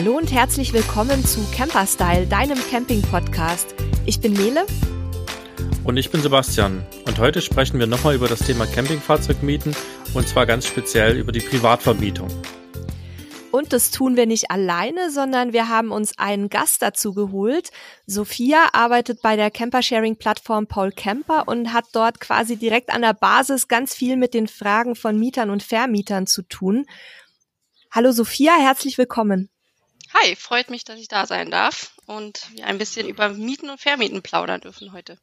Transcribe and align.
Hallo 0.00 0.16
und 0.16 0.32
herzlich 0.32 0.72
willkommen 0.72 1.22
zu 1.26 1.46
Camperstyle, 1.54 2.26
deinem 2.26 2.56
Camping-Podcast. 2.70 3.74
Ich 4.06 4.18
bin 4.18 4.32
Nele. 4.32 4.64
Und 5.84 5.98
ich 5.98 6.10
bin 6.10 6.22
Sebastian. 6.22 6.86
Und 7.06 7.18
heute 7.18 7.42
sprechen 7.42 7.78
wir 7.78 7.86
nochmal 7.86 8.14
über 8.14 8.26
das 8.26 8.38
Thema 8.38 8.64
Campingfahrzeugmieten 8.64 9.76
und 10.14 10.26
zwar 10.26 10.46
ganz 10.46 10.66
speziell 10.66 11.18
über 11.18 11.32
die 11.32 11.40
Privatvermietung. 11.40 12.28
Und 13.50 13.74
das 13.74 13.90
tun 13.90 14.16
wir 14.16 14.24
nicht 14.24 14.50
alleine, 14.50 15.10
sondern 15.10 15.52
wir 15.52 15.68
haben 15.68 15.90
uns 15.90 16.16
einen 16.16 16.48
Gast 16.48 16.80
dazu 16.80 17.12
geholt. 17.12 17.68
Sophia 18.06 18.70
arbeitet 18.72 19.20
bei 19.20 19.36
der 19.36 19.50
Campersharing-Plattform 19.50 20.66
Paul 20.66 20.92
Camper 20.92 21.46
und 21.46 21.74
hat 21.74 21.84
dort 21.92 22.20
quasi 22.20 22.56
direkt 22.56 22.88
an 22.88 23.02
der 23.02 23.12
Basis 23.12 23.68
ganz 23.68 23.94
viel 23.94 24.16
mit 24.16 24.32
den 24.32 24.48
Fragen 24.48 24.96
von 24.96 25.18
Mietern 25.18 25.50
und 25.50 25.62
Vermietern 25.62 26.26
zu 26.26 26.40
tun. 26.40 26.86
Hallo 27.90 28.12
Sophia, 28.12 28.54
herzlich 28.58 28.96
willkommen. 28.96 29.50
Hi, 30.14 30.34
freut 30.36 30.70
mich, 30.70 30.84
dass 30.84 30.98
ich 30.98 31.08
da 31.08 31.26
sein 31.26 31.50
darf 31.50 31.92
und 32.06 32.40
wir 32.52 32.66
ein 32.66 32.78
bisschen 32.78 33.08
über 33.08 33.28
Mieten 33.28 33.70
und 33.70 33.80
Vermieten 33.80 34.22
plaudern 34.22 34.60
dürfen 34.60 34.92
heute. 34.92 35.18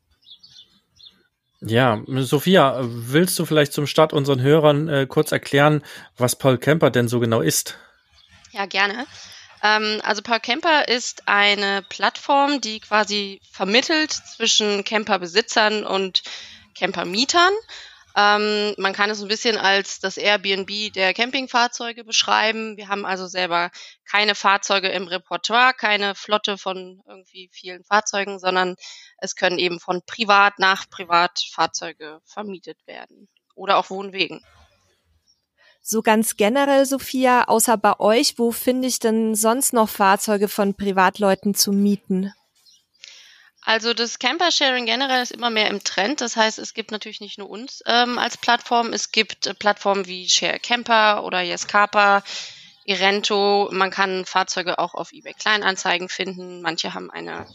Ja, 1.59 2.01
Sophia, 2.07 2.77
willst 2.81 3.37
du 3.39 3.45
vielleicht 3.45 3.73
zum 3.73 3.87
Start 3.87 4.13
unseren 4.13 4.41
Hörern 4.41 4.87
äh, 4.87 5.07
kurz 5.07 5.31
erklären, 5.31 5.83
was 6.15 6.35
Paul 6.35 6.57
Camper 6.57 6.91
denn 6.91 7.07
so 7.07 7.19
genau 7.19 7.41
ist? 7.41 7.77
Ja, 8.51 8.65
gerne. 8.67 9.07
Ähm, 9.63 9.99
also 10.03 10.21
Paul 10.21 10.39
Camper 10.39 10.87
ist 10.87 11.27
eine 11.27 11.83
Plattform, 11.89 12.61
die 12.61 12.79
quasi 12.79 13.41
vermittelt 13.51 14.11
zwischen 14.11 14.83
Camperbesitzern 14.83 15.83
und 15.83 16.21
Campermietern. 16.75 17.53
Ähm, 18.19 18.73
man 18.79 18.93
kann 18.93 19.11
es 19.11 19.21
ein 19.21 19.27
bisschen 19.27 19.57
als 19.57 19.99
das 19.99 20.17
Airbnb 20.17 20.91
der 20.91 21.13
Campingfahrzeuge 21.13 22.03
beschreiben. 22.03 22.75
Wir 22.75 22.87
haben 22.87 23.05
also 23.05 23.27
selber 23.27 23.69
keine 24.09 24.33
Fahrzeuge 24.33 24.87
im 24.87 25.07
Repertoire, 25.07 25.73
keine 25.75 26.15
Flotte 26.15 26.57
von 26.57 27.03
irgendwie 27.07 27.47
vielen 27.53 27.83
Fahrzeugen, 27.83 28.39
sondern 28.39 28.75
es 29.19 29.35
können 29.35 29.59
eben 29.59 29.79
von 29.79 30.01
Privat 30.03 30.57
nach 30.57 30.89
Privat 30.89 31.39
Fahrzeuge 31.51 32.19
vermietet 32.25 32.79
werden 32.87 33.29
oder 33.53 33.77
auch 33.77 33.91
Wohnwegen. 33.91 34.43
So 35.83 36.01
ganz 36.01 36.37
generell, 36.37 36.87
Sophia, 36.87 37.43
außer 37.43 37.77
bei 37.77 37.99
euch, 37.99 38.39
wo 38.39 38.51
finde 38.51 38.87
ich 38.87 38.97
denn 38.97 39.35
sonst 39.35 39.73
noch 39.73 39.89
Fahrzeuge 39.89 40.47
von 40.47 40.73
Privatleuten 40.73 41.53
zu 41.53 41.71
mieten? 41.71 42.33
Also 43.67 43.93
das 43.93 44.17
Camper-Sharing 44.17 44.85
generell 44.85 45.21
ist 45.21 45.33
immer 45.33 45.49
mehr 45.49 45.67
im 45.67 45.83
Trend. 45.83 46.21
Das 46.21 46.37
heißt, 46.37 46.57
es 46.57 46.73
gibt 46.73 46.91
natürlich 46.91 47.19
nicht 47.19 47.37
nur 47.37 47.49
uns 47.49 47.83
ähm, 47.85 48.17
als 48.17 48.37
Plattform. 48.37 48.93
Es 48.93 49.11
gibt 49.11 49.45
äh, 49.45 49.53
Plattformen 49.53 50.07
wie 50.07 50.29
Share 50.29 50.57
Camper 50.57 51.25
oder 51.25 51.41
Yescapa, 51.41 52.23
Irento. 52.85 53.67
Man 53.73 53.91
kann 53.91 54.23
Fahrzeuge 54.23 54.79
auch 54.79 54.93
auf 54.93 55.11
eBay 55.11 55.33
Kleinanzeigen 55.33 56.07
finden. 56.07 56.61
Manche 56.61 56.93
haben 56.93 57.11
eine 57.11 57.45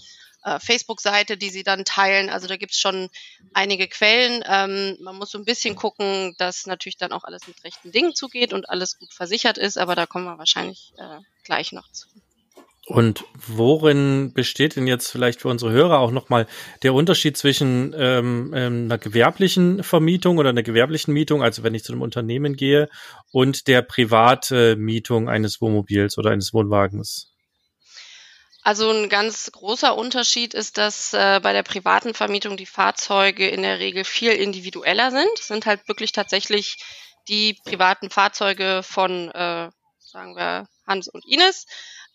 äh, 0.44 0.60
Facebook-Seite, 0.60 1.38
die 1.38 1.48
sie 1.48 1.62
dann 1.62 1.86
teilen. 1.86 2.28
Also 2.28 2.46
da 2.46 2.58
gibt 2.58 2.72
es 2.72 2.78
schon 2.78 3.08
einige 3.54 3.88
Quellen. 3.88 4.44
Ähm, 4.46 4.98
man 5.00 5.16
muss 5.16 5.30
so 5.30 5.38
ein 5.38 5.46
bisschen 5.46 5.76
gucken, 5.76 6.34
dass 6.36 6.66
natürlich 6.66 6.98
dann 6.98 7.12
auch 7.12 7.24
alles 7.24 7.46
mit 7.46 7.64
rechten 7.64 7.90
Dingen 7.90 8.14
zugeht 8.14 8.52
und 8.52 8.68
alles 8.68 8.98
gut 8.98 9.14
versichert 9.14 9.56
ist. 9.56 9.78
Aber 9.78 9.94
da 9.94 10.04
kommen 10.04 10.26
wir 10.26 10.36
wahrscheinlich 10.36 10.92
äh, 10.98 11.20
gleich 11.42 11.72
noch 11.72 11.90
zu. 11.90 12.06
Und 12.86 13.24
worin 13.34 14.32
besteht 14.34 14.74
denn 14.74 14.88
jetzt 14.88 15.08
vielleicht 15.08 15.40
für 15.40 15.48
unsere 15.48 15.70
Hörer 15.70 16.00
auch 16.00 16.10
nochmal 16.10 16.48
der 16.82 16.94
Unterschied 16.94 17.36
zwischen 17.36 17.94
ähm, 17.96 18.52
ähm, 18.56 18.84
einer 18.84 18.98
gewerblichen 18.98 19.84
Vermietung 19.84 20.38
oder 20.38 20.48
einer 20.48 20.64
gewerblichen 20.64 21.14
Mietung, 21.14 21.44
also 21.44 21.62
wenn 21.62 21.74
ich 21.74 21.84
zu 21.84 21.92
einem 21.92 22.02
Unternehmen 22.02 22.56
gehe, 22.56 22.88
und 23.30 23.68
der 23.68 23.82
Privatmietung 23.82 25.28
eines 25.28 25.60
Wohnmobils 25.60 26.18
oder 26.18 26.30
eines 26.30 26.52
Wohnwagens? 26.52 27.32
Also 28.64 28.90
ein 28.90 29.08
ganz 29.08 29.50
großer 29.50 29.96
Unterschied 29.96 30.54
ist, 30.54 30.78
dass 30.78 31.12
äh, 31.14 31.40
bei 31.42 31.52
der 31.52 31.64
privaten 31.64 32.14
Vermietung 32.14 32.56
die 32.56 32.66
Fahrzeuge 32.66 33.48
in 33.48 33.62
der 33.62 33.78
Regel 33.80 34.04
viel 34.04 34.32
individueller 34.32 35.10
sind. 35.10 35.30
Es 35.38 35.48
sind 35.48 35.66
halt 35.66 35.86
wirklich 35.88 36.12
tatsächlich 36.12 36.78
die 37.28 37.58
privaten 37.64 38.10
Fahrzeuge 38.10 38.82
von, 38.84 39.30
äh, 39.30 39.70
sagen 39.98 40.36
wir, 40.36 40.68
Hans 40.86 41.08
und 41.08 41.24
Ines. 41.26 41.66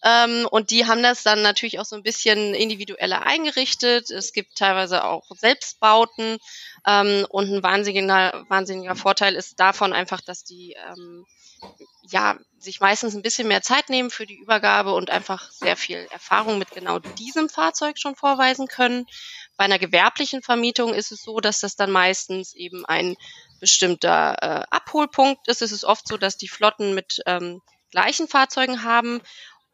Ähm, 0.03 0.47
und 0.51 0.69
die 0.69 0.85
haben 0.85 1.01
das 1.01 1.23
dann 1.23 1.41
natürlich 1.41 1.79
auch 1.79 1.85
so 1.85 1.95
ein 1.95 2.03
bisschen 2.03 2.53
individueller 2.53 3.23
eingerichtet. 3.23 4.11
Es 4.11 4.31
gibt 4.31 4.55
teilweise 4.55 5.03
auch 5.03 5.23
Selbstbauten. 5.35 6.37
Ähm, 6.85 7.25
und 7.29 7.51
ein 7.51 7.63
wahnsinniger, 7.63 8.45
wahnsinniger 8.47 8.95
Vorteil 8.95 9.35
ist 9.35 9.59
davon 9.59 9.93
einfach, 9.93 10.21
dass 10.21 10.43
die 10.43 10.75
ähm, 10.91 11.25
ja 12.09 12.37
sich 12.59 12.79
meistens 12.79 13.15
ein 13.15 13.21
bisschen 13.21 13.47
mehr 13.47 13.61
Zeit 13.61 13.89
nehmen 13.89 14.09
für 14.09 14.25
die 14.25 14.37
Übergabe 14.37 14.93
und 14.93 15.09
einfach 15.09 15.51
sehr 15.51 15.75
viel 15.75 16.07
Erfahrung 16.11 16.57
mit 16.59 16.71
genau 16.71 16.99
diesem 16.99 17.49
Fahrzeug 17.49 17.97
schon 17.97 18.15
vorweisen 18.15 18.67
können. 18.67 19.05
Bei 19.57 19.65
einer 19.65 19.79
gewerblichen 19.79 20.41
Vermietung 20.41 20.93
ist 20.93 21.11
es 21.11 21.23
so, 21.23 21.39
dass 21.39 21.59
das 21.59 21.75
dann 21.75 21.91
meistens 21.91 22.53
eben 22.53 22.85
ein 22.85 23.15
bestimmter 23.59 24.35
äh, 24.41 24.65
Abholpunkt 24.69 25.47
ist. 25.47 25.61
Es 25.61 25.71
ist 25.71 25.83
oft 25.83 26.07
so, 26.07 26.17
dass 26.17 26.37
die 26.37 26.47
Flotten 26.47 26.93
mit 26.93 27.21
ähm, 27.25 27.61
gleichen 27.91 28.27
Fahrzeugen 28.27 28.83
haben 28.83 29.21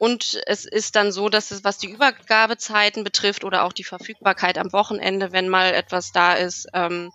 und 0.04 0.42
es 0.48 0.66
ist 0.66 0.98
dann 0.98 1.14
so, 1.14 1.30
dass 1.30 1.52
es, 1.52 1.64
was 1.64 1.78
die 1.78 1.88
Übergabezeiten 1.88 3.06
betrifft 3.06 3.46
oder 3.46 3.64
auch 3.64 3.72
die 3.72 3.86
Verfügbarkeit 3.86 4.58
am 4.58 4.74
Wochenende, 4.74 5.32
wenn 5.32 5.48
mal 5.48 5.74
etwas 5.74 6.12
da 6.12 6.34
ist, 6.34 6.68
ähm, 6.74 7.10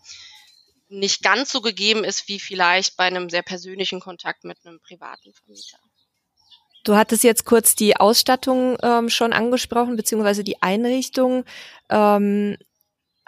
nicht 0.88 1.22
ganz 1.22 1.52
so 1.52 1.60
gegeben 1.60 2.02
ist 2.02 2.28
wie 2.28 2.40
vielleicht 2.40 2.96
bei 2.96 3.04
einem 3.04 3.28
sehr 3.28 3.42
persönlichen 3.42 4.00
Kontakt 4.00 4.44
mit 4.44 4.56
einem 4.64 4.80
privaten 4.80 5.34
Vermieter. 5.34 5.76
Du 6.82 6.96
hattest 6.96 7.24
jetzt 7.24 7.44
kurz 7.44 7.74
die 7.74 7.94
Ausstattung 7.94 8.78
ähm, 8.82 9.10
schon 9.10 9.34
angesprochen, 9.34 9.96
beziehungsweise 9.96 10.42
die 10.42 10.62
Einrichtung. 10.62 11.44
Ähm, 11.90 12.56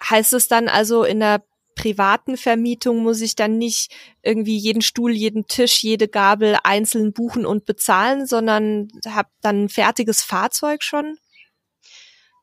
heißt 0.02 0.32
es 0.32 0.48
dann 0.48 0.70
also 0.70 1.04
in 1.04 1.20
der 1.20 1.42
privaten 1.80 2.36
Vermietung 2.36 3.02
muss 3.02 3.20
ich 3.22 3.36
dann 3.36 3.56
nicht 3.56 3.90
irgendwie 4.22 4.58
jeden 4.58 4.82
Stuhl, 4.82 5.12
jeden 5.12 5.46
Tisch, 5.46 5.82
jede 5.82 6.08
Gabel 6.08 6.58
einzeln 6.62 7.12
buchen 7.12 7.46
und 7.46 7.64
bezahlen, 7.64 8.26
sondern 8.26 8.88
habe 9.08 9.30
dann 9.40 9.64
ein 9.64 9.68
fertiges 9.70 10.22
Fahrzeug 10.22 10.82
schon? 10.82 11.16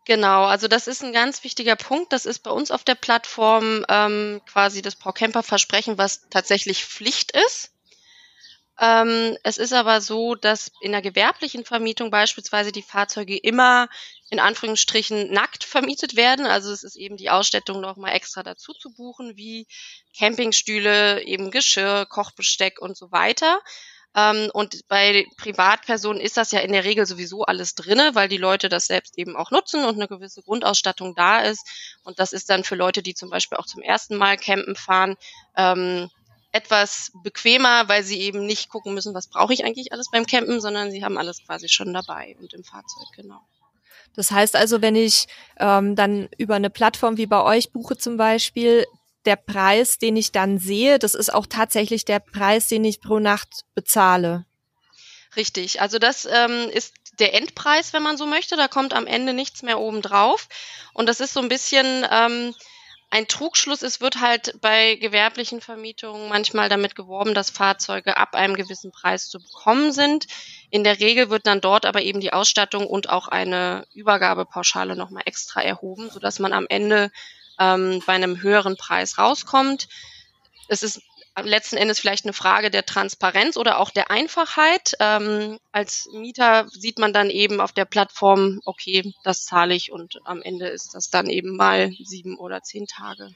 Genau, 0.06 0.46
also 0.46 0.68
das 0.68 0.88
ist 0.88 1.04
ein 1.04 1.14
ganz 1.14 1.44
wichtiger 1.44 1.76
Punkt. 1.76 2.14
Das 2.14 2.26
ist 2.26 2.40
bei 2.40 2.50
uns 2.50 2.72
auf 2.72 2.84
der 2.84 2.96
Plattform 2.96 3.86
ähm, 3.90 4.42
quasi 4.50 4.82
das 4.82 4.96
Pro-Camper-Versprechen, 4.96 5.98
was 5.98 6.28
tatsächlich 6.30 6.86
Pflicht 6.86 7.32
ist. 7.32 7.74
Ähm, 8.80 9.38
es 9.44 9.58
ist 9.58 9.74
aber 9.74 10.02
so, 10.02 10.36
dass 10.36 10.72
in 10.82 10.94
der 10.94 11.02
gewerblichen 11.02 11.66
Vermietung 11.66 12.10
beispielsweise 12.10 12.72
die 12.72 12.84
Fahrzeuge 12.84 13.38
immer 13.38 13.90
in 14.30 14.40
Anführungsstrichen 14.40 15.32
nackt 15.32 15.64
vermietet 15.64 16.16
werden. 16.16 16.46
Also 16.46 16.72
es 16.72 16.84
ist 16.84 16.96
eben 16.96 17.18
die 17.18 17.30
Ausstattung 17.30 17.80
nochmal 17.80 18.14
extra 18.14 18.44
dazu 18.44 18.74
zu 18.74 18.92
buchen, 18.92 19.38
wie 19.38 19.68
Campingstühle, 20.18 21.24
eben 21.24 21.52
Geschirr, 21.52 22.06
Kochbesteck 22.06 22.80
und 22.82 22.98
so 22.98 23.12
weiter. 23.12 23.60
Ähm, 24.16 24.50
und 24.54 24.88
bei 24.88 25.26
Privatpersonen 25.38 26.22
ist 26.22 26.38
das 26.38 26.52
ja 26.52 26.60
in 26.60 26.72
der 26.72 26.84
Regel 26.84 27.06
sowieso 27.06 27.44
alles 27.44 27.76
drinne, 27.76 28.16
weil 28.16 28.28
die 28.28 28.38
Leute 28.38 28.68
das 28.68 28.88
selbst 28.88 29.18
eben 29.18 29.36
auch 29.36 29.52
nutzen 29.52 29.86
und 29.86 29.96
eine 29.96 30.08
gewisse 30.08 30.42
Grundausstattung 30.42 31.16
da 31.16 31.42
ist. 31.42 31.66
Und 32.04 32.20
das 32.20 32.34
ist 32.34 32.50
dann 32.50 32.64
für 32.64 32.76
Leute, 32.76 33.04
die 33.04 33.14
zum 33.14 33.30
Beispiel 33.30 33.58
auch 33.58 33.66
zum 33.66 33.82
ersten 33.82 34.18
Mal 34.18 34.38
campen 34.38 34.76
fahren, 34.76 35.16
ähm, 35.56 36.10
etwas 36.52 37.12
bequemer, 37.24 37.88
weil 37.88 38.04
sie 38.04 38.20
eben 38.20 38.46
nicht 38.46 38.70
gucken 38.70 38.94
müssen, 38.94 39.14
was 39.14 39.28
brauche 39.28 39.54
ich 39.54 39.64
eigentlich 39.64 39.92
alles 39.92 40.10
beim 40.12 40.26
Campen, 40.26 40.60
sondern 40.62 40.92
sie 40.92 41.04
haben 41.04 41.18
alles 41.18 41.46
quasi 41.46 41.70
schon 41.70 41.94
dabei 41.94 42.36
und 42.40 42.54
im 42.54 42.64
Fahrzeug, 42.64 43.08
genau. 43.16 43.42
Das 44.16 44.32
heißt 44.32 44.56
also, 44.56 44.82
wenn 44.82 44.96
ich 44.96 45.28
ähm, 45.60 45.96
dann 45.96 46.30
über 46.38 46.56
eine 46.56 46.70
Plattform 46.70 47.18
wie 47.18 47.28
bei 47.28 47.42
euch 47.42 47.72
buche 47.72 47.98
zum 47.98 48.18
Beispiel, 48.18 48.86
der 49.26 49.36
Preis, 49.36 49.98
den 49.98 50.16
ich 50.16 50.32
dann 50.32 50.58
sehe, 50.58 51.00
das 51.00 51.14
ist 51.14 51.34
auch 51.34 51.46
tatsächlich 51.46 52.06
der 52.06 52.20
Preis, 52.20 52.68
den 52.68 52.86
ich 52.86 53.02
pro 53.02 53.20
Nacht 53.20 53.66
bezahle. 53.76 54.46
Richtig, 55.36 55.82
also 55.82 56.00
das 56.00 56.26
ähm, 56.26 56.70
ist 56.72 56.94
der 57.20 57.34
Endpreis, 57.34 57.94
wenn 57.94 58.04
man 58.04 58.18
so 58.18 58.26
möchte. 58.26 58.56
Da 58.56 58.68
kommt 58.68 58.94
am 58.94 59.06
Ende 59.06 59.34
nichts 59.34 59.64
mehr 59.64 59.80
oben 59.80 60.02
drauf. 60.02 60.48
Und 60.94 61.08
das 61.08 61.20
ist 61.20 61.34
so 61.34 61.42
ein 61.42 61.50
bisschen 61.50 62.06
ähm, 62.10 62.56
ein 63.10 63.28
Trugschluss. 63.28 63.84
Es 63.84 64.02
wird 64.02 64.20
halt 64.20 64.60
bei 64.62 64.96
gewerblichen 64.96 65.62
Vermietungen 65.62 66.30
manchmal 66.30 66.70
damit 66.70 66.96
geworben, 66.96 67.34
dass 67.34 67.50
Fahrzeuge 67.50 68.18
ab 68.18 68.36
einem 68.36 68.56
gewissen 68.56 68.92
Preis 68.92 69.30
zu 69.30 69.40
bekommen 69.40 69.92
sind. 69.92 70.28
In 70.70 70.84
der 70.84 71.00
Regel 71.00 71.30
wird 71.30 71.48
dann 71.48 71.62
dort 71.62 71.86
aber 71.86 72.02
eben 72.02 72.20
die 72.20 72.34
Ausstattung 72.34 72.86
und 72.86 73.10
auch 73.10 73.28
eine 73.28 73.86
Übergabepauschale 73.94 74.96
nochmal 74.96 75.24
extra 75.26 75.62
erhoben, 75.62 76.10
sodass 76.10 76.40
man 76.40 76.52
am 76.52 76.66
Ende 76.68 77.12
ähm, 77.60 78.04
bei 78.06 78.14
einem 78.14 78.42
höheren 78.42 78.76
Preis 78.76 79.18
rauskommt. 79.18 79.88
Es 80.68 80.84
ist 80.84 81.02
letzten 81.46 81.78
Endes 81.78 82.00
vielleicht 82.00 82.26
eine 82.26 82.34
Frage 82.34 82.72
der 82.72 82.86
Transparenz 82.86 83.58
oder 83.58 83.80
auch 83.80 83.92
der 83.92 84.12
Einfachheit. 84.12 84.94
Ähm, 85.00 85.60
als 85.72 86.10
Mieter 86.14 86.68
sieht 86.70 87.00
man 87.00 87.14
dann 87.14 87.30
eben 87.30 87.62
auf 87.62 87.72
der 87.72 87.86
Plattform, 87.86 88.60
okay, 88.66 89.14
das 89.24 89.46
zahle 89.46 89.76
ich 89.76 89.92
und 89.92 90.20
am 90.26 90.42
Ende 90.42 90.68
ist 90.68 90.94
das 90.94 91.10
dann 91.10 91.30
eben 91.30 91.56
mal 91.56 91.92
sieben 92.04 92.38
oder 92.38 92.62
zehn 92.62 92.88
Tage. 92.88 93.30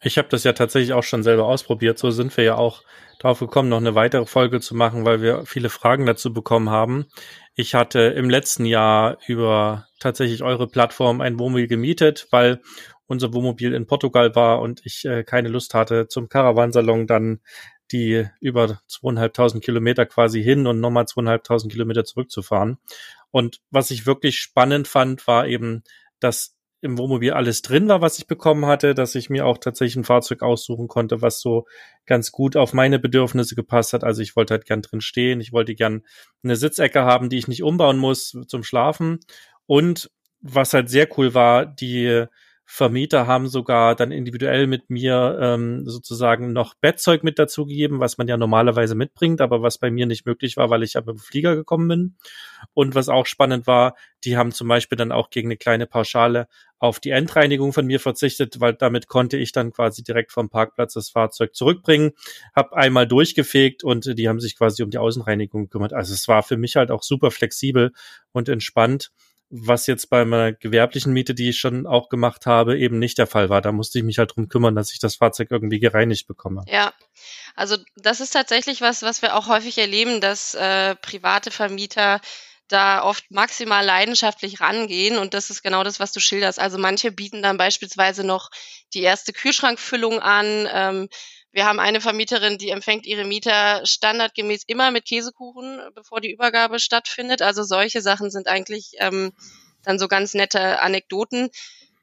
Ich 0.00 0.16
habe 0.16 0.28
das 0.28 0.44
ja 0.44 0.52
tatsächlich 0.52 0.92
auch 0.92 1.02
schon 1.02 1.24
selber 1.24 1.46
ausprobiert. 1.46 1.98
So 1.98 2.10
sind 2.10 2.36
wir 2.36 2.44
ja 2.44 2.54
auch 2.54 2.82
drauf 3.18 3.40
gekommen, 3.40 3.68
noch 3.68 3.78
eine 3.78 3.96
weitere 3.96 4.26
Folge 4.26 4.60
zu 4.60 4.76
machen, 4.76 5.04
weil 5.04 5.20
wir 5.22 5.44
viele 5.44 5.70
Fragen 5.70 6.06
dazu 6.06 6.32
bekommen 6.32 6.70
haben. 6.70 7.06
Ich 7.56 7.74
hatte 7.74 8.00
im 8.00 8.30
letzten 8.30 8.64
Jahr 8.64 9.18
über 9.26 9.88
tatsächlich 9.98 10.42
eure 10.42 10.68
Plattform 10.68 11.20
ein 11.20 11.38
Wohnmobil 11.40 11.66
gemietet, 11.66 12.28
weil 12.30 12.62
unser 13.08 13.32
Wohnmobil 13.32 13.74
in 13.74 13.86
Portugal 13.86 14.34
war 14.36 14.60
und 14.60 14.82
ich 14.84 15.04
äh, 15.04 15.24
keine 15.24 15.48
Lust 15.48 15.74
hatte, 15.74 16.06
zum 16.08 16.28
Caravansalon 16.28 17.06
dann 17.06 17.40
die 17.90 18.26
über 18.40 18.80
zweieinhalbtausend 18.86 19.64
Kilometer 19.64 20.06
quasi 20.06 20.42
hin 20.42 20.66
und 20.66 20.78
nochmal 20.78 21.06
zweieinhalbtausend 21.06 21.72
Kilometer 21.72 22.04
zurückzufahren. 22.04 22.78
Und 23.30 23.60
was 23.70 23.90
ich 23.90 24.06
wirklich 24.06 24.38
spannend 24.38 24.88
fand, 24.88 25.26
war 25.26 25.46
eben, 25.46 25.82
dass 26.20 26.54
im 26.80 26.96
Wohnmobil 26.96 27.32
alles 27.32 27.62
drin 27.62 27.88
war, 27.88 28.00
was 28.02 28.18
ich 28.18 28.26
bekommen 28.26 28.66
hatte, 28.66 28.94
dass 28.94 29.14
ich 29.14 29.30
mir 29.30 29.46
auch 29.46 29.58
tatsächlich 29.58 29.96
ein 29.96 30.04
Fahrzeug 30.04 30.42
aussuchen 30.42 30.86
konnte, 30.86 31.22
was 31.22 31.40
so 31.40 31.66
ganz 32.06 32.30
gut 32.30 32.56
auf 32.56 32.72
meine 32.72 32.98
Bedürfnisse 33.00 33.56
gepasst 33.56 33.94
hat. 33.94 34.04
Also 34.04 34.22
ich 34.22 34.36
wollte 34.36 34.54
halt 34.54 34.64
gern 34.64 34.82
drin 34.82 35.00
stehen, 35.00 35.40
ich 35.40 35.52
wollte 35.52 35.74
gern 35.74 36.02
eine 36.44 36.54
Sitzecke 36.56 37.02
haben, 37.02 37.30
die 37.30 37.38
ich 37.38 37.48
nicht 37.48 37.64
umbauen 37.64 37.98
muss 37.98 38.36
zum 38.46 38.62
Schlafen. 38.62 39.18
Und 39.66 40.10
was 40.40 40.72
halt 40.72 40.88
sehr 40.88 41.08
cool 41.18 41.34
war, 41.34 41.66
die 41.66 42.26
Vermieter 42.70 43.26
haben 43.26 43.48
sogar 43.48 43.96
dann 43.96 44.12
individuell 44.12 44.66
mit 44.66 44.90
mir 44.90 45.38
ähm, 45.40 45.88
sozusagen 45.88 46.52
noch 46.52 46.74
Bettzeug 46.74 47.24
mit 47.24 47.38
dazugegeben, 47.38 47.98
was 47.98 48.18
man 48.18 48.28
ja 48.28 48.36
normalerweise 48.36 48.94
mitbringt, 48.94 49.40
aber 49.40 49.62
was 49.62 49.78
bei 49.78 49.90
mir 49.90 50.04
nicht 50.04 50.26
möglich 50.26 50.58
war, 50.58 50.68
weil 50.68 50.82
ich 50.82 50.92
ja 50.92 51.00
mit 51.00 51.08
dem 51.08 51.18
Flieger 51.18 51.56
gekommen 51.56 51.88
bin. 51.88 52.16
Und 52.74 52.94
was 52.94 53.08
auch 53.08 53.24
spannend 53.24 53.66
war, 53.66 53.96
die 54.22 54.36
haben 54.36 54.52
zum 54.52 54.68
Beispiel 54.68 54.96
dann 54.96 55.12
auch 55.12 55.30
gegen 55.30 55.48
eine 55.48 55.56
kleine 55.56 55.86
Pauschale 55.86 56.46
auf 56.78 57.00
die 57.00 57.08
Endreinigung 57.08 57.72
von 57.72 57.86
mir 57.86 58.00
verzichtet, 58.00 58.60
weil 58.60 58.74
damit 58.74 59.08
konnte 59.08 59.38
ich 59.38 59.52
dann 59.52 59.72
quasi 59.72 60.02
direkt 60.02 60.30
vom 60.30 60.50
Parkplatz 60.50 60.92
das 60.92 61.08
Fahrzeug 61.08 61.54
zurückbringen, 61.54 62.12
habe 62.54 62.76
einmal 62.76 63.08
durchgefegt 63.08 63.82
und 63.82 64.18
die 64.18 64.28
haben 64.28 64.40
sich 64.40 64.58
quasi 64.58 64.82
um 64.82 64.90
die 64.90 64.98
Außenreinigung 64.98 65.64
gekümmert. 65.64 65.94
Also 65.94 66.12
es 66.12 66.28
war 66.28 66.42
für 66.42 66.58
mich 66.58 66.76
halt 66.76 66.90
auch 66.90 67.02
super 67.02 67.30
flexibel 67.30 67.92
und 68.32 68.50
entspannt 68.50 69.10
was 69.50 69.86
jetzt 69.86 70.10
bei 70.10 70.24
meiner 70.24 70.52
gewerblichen 70.52 71.12
Miete, 71.12 71.34
die 71.34 71.50
ich 71.50 71.58
schon 71.58 71.86
auch 71.86 72.08
gemacht 72.08 72.46
habe, 72.46 72.78
eben 72.78 72.98
nicht 72.98 73.18
der 73.18 73.26
Fall 73.26 73.48
war. 73.48 73.62
Da 73.62 73.72
musste 73.72 73.98
ich 73.98 74.04
mich 74.04 74.18
halt 74.18 74.36
drum 74.36 74.48
kümmern, 74.48 74.74
dass 74.74 74.92
ich 74.92 74.98
das 74.98 75.16
Fahrzeug 75.16 75.48
irgendwie 75.50 75.80
gereinigt 75.80 76.26
bekomme. 76.26 76.64
Ja, 76.68 76.92
also 77.54 77.76
das 77.96 78.20
ist 78.20 78.30
tatsächlich 78.30 78.80
was, 78.80 79.02
was 79.02 79.22
wir 79.22 79.34
auch 79.34 79.48
häufig 79.48 79.78
erleben, 79.78 80.20
dass 80.20 80.54
äh, 80.54 80.94
private 80.96 81.50
Vermieter 81.50 82.20
da 82.68 83.02
oft 83.02 83.30
maximal 83.30 83.84
leidenschaftlich 83.84 84.60
rangehen 84.60 85.16
und 85.16 85.32
das 85.32 85.48
ist 85.48 85.62
genau 85.62 85.84
das, 85.84 86.00
was 86.00 86.12
du 86.12 86.20
schilderst. 86.20 86.60
Also 86.60 86.76
manche 86.76 87.10
bieten 87.10 87.42
dann 87.42 87.56
beispielsweise 87.56 88.24
noch 88.24 88.50
die 88.92 89.02
erste 89.02 89.32
Kühlschrankfüllung 89.32 90.20
an. 90.20 90.68
Ähm, 90.70 91.08
wir 91.58 91.66
haben 91.66 91.80
eine 91.80 92.00
Vermieterin, 92.00 92.56
die 92.56 92.70
empfängt 92.70 93.04
ihre 93.04 93.24
Mieter 93.24 93.84
standardgemäß 93.84 94.62
immer 94.68 94.92
mit 94.92 95.06
Käsekuchen, 95.06 95.80
bevor 95.92 96.20
die 96.20 96.30
Übergabe 96.30 96.78
stattfindet. 96.78 97.42
Also 97.42 97.64
solche 97.64 98.00
Sachen 98.00 98.30
sind 98.30 98.46
eigentlich 98.46 98.92
ähm, 98.98 99.32
dann 99.82 99.98
so 99.98 100.06
ganz 100.06 100.34
nette 100.34 100.80
Anekdoten. 100.80 101.50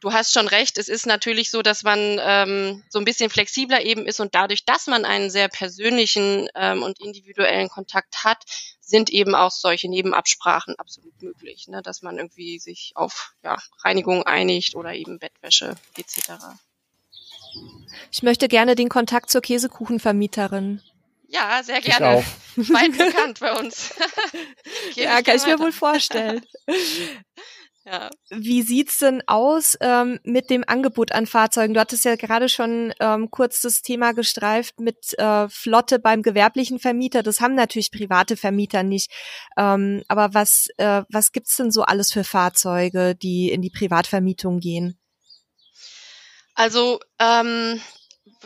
Du 0.01 0.11
hast 0.11 0.33
schon 0.33 0.49
recht, 0.49 0.77
es 0.77 0.89
ist 0.89 1.05
natürlich 1.05 1.51
so, 1.51 1.61
dass 1.61 1.83
man 1.83 2.19
ähm, 2.21 2.83
so 2.89 2.99
ein 2.99 3.05
bisschen 3.05 3.29
flexibler 3.29 3.81
eben 3.85 4.05
ist 4.05 4.19
und 4.19 4.35
dadurch, 4.35 4.65
dass 4.65 4.87
man 4.87 5.05
einen 5.05 5.29
sehr 5.29 5.47
persönlichen 5.47 6.49
ähm, 6.53 6.83
und 6.83 6.99
individuellen 6.99 7.69
Kontakt 7.69 8.25
hat, 8.25 8.43
sind 8.81 9.09
eben 9.09 9.35
auch 9.35 9.51
solche 9.51 9.87
Nebenabsprachen 9.87 10.77
absolut 10.77 11.21
möglich, 11.21 11.69
ne? 11.69 11.81
dass 11.81 12.01
man 12.01 12.17
irgendwie 12.17 12.59
sich 12.59 12.91
auf 12.95 13.31
ja, 13.41 13.57
Reinigung 13.85 14.23
einigt 14.23 14.75
oder 14.75 14.93
eben 14.93 15.17
Bettwäsche 15.17 15.77
etc. 15.95 16.33
Ich 18.11 18.23
möchte 18.23 18.47
gerne 18.47 18.75
den 18.75 18.89
Kontakt 18.89 19.29
zur 19.29 19.41
Käsekuchenvermieterin. 19.41 20.81
Ja, 21.27 21.61
sehr 21.63 21.81
gerne. 21.81 22.23
Weit 22.55 22.91
bekannt 22.97 23.39
bei 23.39 23.51
uns. 23.59 23.93
ja, 24.95 25.21
kann 25.21 25.37
ich 25.37 25.45
mir 25.45 25.59
wohl 25.59 25.71
vorstellen. 25.71 26.45
Ja. 27.87 28.09
Wie 28.31 28.63
sieht's 28.63 28.97
denn 28.97 29.21
aus 29.27 29.77
ähm, 29.79 30.19
mit 30.23 30.49
dem 30.49 30.63
Angebot 30.65 31.11
an 31.11 31.27
Fahrzeugen? 31.27 31.75
Du 31.75 31.79
hattest 31.79 32.03
ja 32.03 32.15
gerade 32.15 32.49
schon 32.49 32.95
ähm, 32.99 33.29
kurz 33.29 33.61
das 33.61 33.83
Thema 33.83 34.13
gestreift 34.13 34.79
mit 34.79 35.13
äh, 35.19 35.47
Flotte 35.49 35.99
beim 35.99 36.23
gewerblichen 36.23 36.79
Vermieter. 36.79 37.21
Das 37.21 37.41
haben 37.41 37.53
natürlich 37.53 37.91
private 37.91 38.37
Vermieter 38.37 38.81
nicht. 38.81 39.11
Ähm, 39.55 40.01
aber 40.07 40.33
was 40.33 40.67
äh, 40.77 41.03
was 41.11 41.31
gibt's 41.31 41.57
denn 41.57 41.69
so 41.69 41.83
alles 41.83 42.11
für 42.11 42.23
Fahrzeuge, 42.23 43.13
die 43.13 43.51
in 43.51 43.61
die 43.61 43.69
Privatvermietung 43.69 44.61
gehen? 44.61 44.97
Also 46.55 46.99
ähm, 47.19 47.81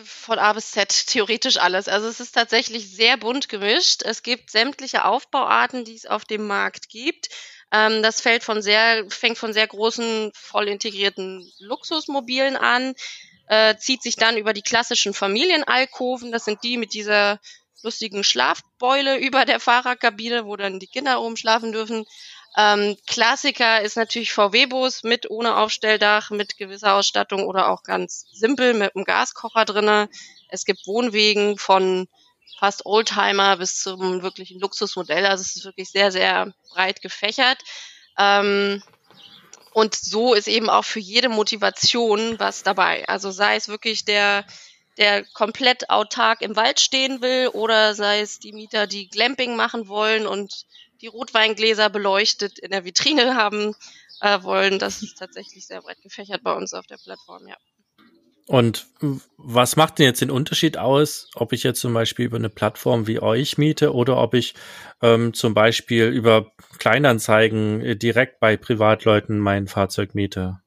von 0.04 0.40
A 0.40 0.54
bis 0.54 0.72
Z 0.72 1.08
theoretisch 1.08 1.58
alles. 1.58 1.88
Also 1.88 2.08
es 2.08 2.20
ist 2.20 2.34
tatsächlich 2.34 2.90
sehr 2.90 3.18
bunt 3.18 3.50
gemischt. 3.50 4.02
Es 4.04 4.24
gibt 4.24 4.50
sämtliche 4.52 5.06
Aufbauarten, 5.06 5.86
die 5.86 5.96
es 5.96 6.06
auf 6.06 6.26
dem 6.26 6.48
Markt 6.48 6.90
gibt. 6.90 7.30
Ähm, 7.72 8.02
das 8.02 8.22
fällt 8.22 8.44
von 8.44 8.62
sehr, 8.62 9.06
fängt 9.10 9.38
von 9.38 9.54
sehr 9.54 9.68
großen, 9.68 10.32
voll 10.34 10.68
integrierten 10.68 11.52
Luxusmobilen 11.60 12.58
an, 12.58 12.96
äh, 13.48 13.76
zieht 13.78 14.02
sich 14.02 14.16
dann 14.16 14.38
über 14.38 14.54
die 14.54 14.64
klassischen 14.64 15.14
Familienalkoven. 15.14 16.32
Das 16.32 16.46
sind 16.46 16.64
die 16.64 16.78
mit 16.78 16.94
dieser 16.94 17.40
lustigen 17.84 18.24
Schlafbeule 18.24 19.18
über 19.18 19.46
der 19.46 19.60
Fahrerkabine, 19.60 20.46
wo 20.46 20.56
dann 20.56 20.80
die 20.80 20.88
Kinder 20.88 21.22
oben 21.22 21.38
schlafen 21.38 21.72
dürfen. 21.72 22.06
Ähm, 22.58 22.98
Klassiker 23.08 23.82
ist 23.82 23.96
natürlich 23.96 24.34
VW-Bus 24.34 25.04
mit 25.04 25.30
ohne 25.30 25.56
Aufstelldach, 25.58 26.32
mit 26.32 26.58
gewisser 26.58 26.96
Ausstattung 26.96 27.46
oder 27.46 27.70
auch 27.70 27.84
ganz 27.84 28.26
simpel 28.32 28.74
mit 28.74 28.96
einem 28.96 29.06
Gaskocher 29.06 29.66
drinne. 29.66 30.10
Es 30.50 30.66
gibt 30.66 30.88
Wohnwegen 30.88 31.58
von 31.58 32.08
fast 32.58 32.86
Oldtimer 32.86 33.58
bis 33.58 33.80
zum 33.80 34.22
wirklichen 34.22 34.60
Luxusmodell. 34.60 35.26
Also 35.26 35.42
es 35.42 35.56
ist 35.56 35.66
wirklich 35.66 35.90
sehr, 35.90 36.12
sehr 36.12 36.54
breit 36.74 37.02
gefächert. 37.02 37.60
Ähm, 38.18 38.84
und 39.72 39.96
so 39.96 40.34
ist 40.34 40.48
eben 40.48 40.70
auch 40.70 40.84
für 40.84 41.00
jede 41.00 41.30
Motivation 41.30 42.40
was 42.40 42.64
dabei. 42.64 43.08
Also 43.08 43.32
sei 43.32 43.56
es 43.56 43.70
wirklich 43.70 44.04
der, 44.04 44.44
der 44.98 45.24
komplett 45.34 45.90
autark 45.90 46.42
im 46.42 46.56
Wald 46.56 46.80
stehen 46.80 47.22
will 47.22 47.48
oder 47.50 47.94
sei 47.96 48.20
es 48.20 48.40
die 48.40 48.52
Mieter, 48.52 48.88
die 48.88 49.08
Glamping 49.08 49.56
machen 49.56 49.88
wollen 49.88 50.28
und 50.28 50.66
die 51.02 51.08
Rotweingläser 51.08 51.90
beleuchtet 51.90 52.60
in 52.60 52.72
der 52.72 52.86
Vitrine 52.86 53.36
haben 53.36 53.76
äh, 54.22 54.44
wollen. 54.44 54.80
Das 54.80 55.02
ist 55.02 55.18
tatsächlich 55.18 55.66
sehr 55.66 55.82
breit 55.82 56.02
gefächert 56.02 56.44
bei 56.44 56.54
uns 56.54 56.74
auf 56.74 56.88
der 56.88 56.98
Plattform, 56.98 57.48
ja. 57.48 57.58
Und 58.50 58.88
was 59.38 59.76
macht 59.76 60.00
denn 60.00 60.08
jetzt 60.08 60.22
den 60.22 60.32
Unterschied 60.32 60.76
aus, 60.80 61.30
ob 61.36 61.54
ich 61.54 61.62
jetzt 61.62 61.80
zum 61.82 61.94
Beispiel 61.94 62.26
über 62.26 62.38
eine 62.38 62.50
Plattform 62.50 63.06
wie 63.06 63.20
euch 63.20 63.60
miete 63.60 63.94
oder 63.94 64.18
ob 64.18 64.34
ich 64.34 64.56
ähm, 65.04 65.36
zum 65.36 65.54
Beispiel 65.54 66.08
über 66.08 66.52
Kleinanzeigen 66.80 67.82
äh, 67.82 67.96
direkt 67.96 68.40
bei 68.40 68.58
Privatleuten 68.58 69.38
mein 69.38 69.68
Fahrzeug 69.68 70.16
miete? 70.16 70.62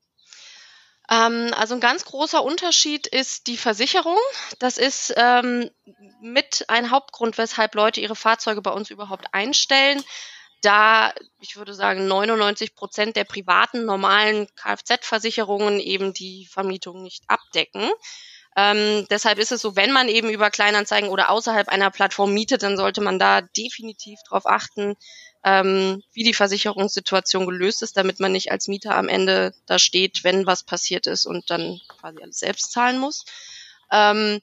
Ähm, 1.11 1.53
also 1.57 1.75
ein 1.75 1.81
ganz 1.81 2.05
großer 2.05 2.43
Unterschied 2.43 3.07
ist 3.07 3.47
die 3.47 3.57
Versicherung. 3.57 4.19
Das 4.59 4.79
ist 4.79 5.13
ähm, 5.17 5.71
mit 6.21 6.65
ein 6.69 6.91
Hauptgrund, 6.91 7.39
weshalb 7.39 7.75
Leute 7.75 8.01
ihre 8.01 8.17
Fahrzeuge 8.17 8.63
bei 8.63 8.71
uns 8.71 8.91
überhaupt 8.91 9.27
einstellen. 9.33 10.03
Da, 10.63 11.13
ich 11.41 11.57
würde 11.57 11.75
sagen, 11.75 12.07
99 12.07 12.77
Prozent 12.77 13.17
der 13.17 13.25
privaten 13.25 13.85
normalen 13.85 14.47
Kfz-Versicherungen 14.55 15.81
eben 15.81 16.15
die 16.15 16.47
Vermietung 16.47 17.03
nicht 17.03 17.25
abdecken. 17.27 17.91
Ähm, 18.55 19.07
deshalb 19.11 19.39
ist 19.39 19.51
es 19.51 19.63
so, 19.63 19.77
wenn 19.77 19.93
man 19.93 20.09
eben 20.09 20.29
über 20.29 20.51
Kleinanzeigen 20.51 21.09
oder 21.09 21.31
außerhalb 21.31 21.69
einer 21.69 21.91
Plattform 21.91 22.35
mietet, 22.35 22.63
dann 22.63 22.77
sollte 22.77 23.01
man 23.01 23.19
da 23.19 23.41
definitiv 23.41 24.21
darauf 24.29 24.47
achten, 24.47 24.95
ähm, 25.45 26.03
wie 26.13 26.23
die 26.23 26.35
Versicherungssituation 26.35 27.47
gelöst 27.47 27.83
ist, 27.83 27.97
damit 27.97 28.21
man 28.21 28.33
nicht 28.33 28.53
als 28.53 28.69
Mieter 28.69 28.97
am 28.97 29.09
Ende 29.09 29.55
da 29.67 29.79
steht, 29.79 30.25
wenn 30.25 30.47
was 30.47 30.63
passiert 30.63 31.07
ist 31.07 31.27
und 31.27 31.51
dann 31.51 31.81
quasi 31.89 32.23
alles 32.23 32.39
selbst 32.39 32.73
zahlen 32.73 32.99
muss. 32.99 33.25
Ähm, 33.91 34.41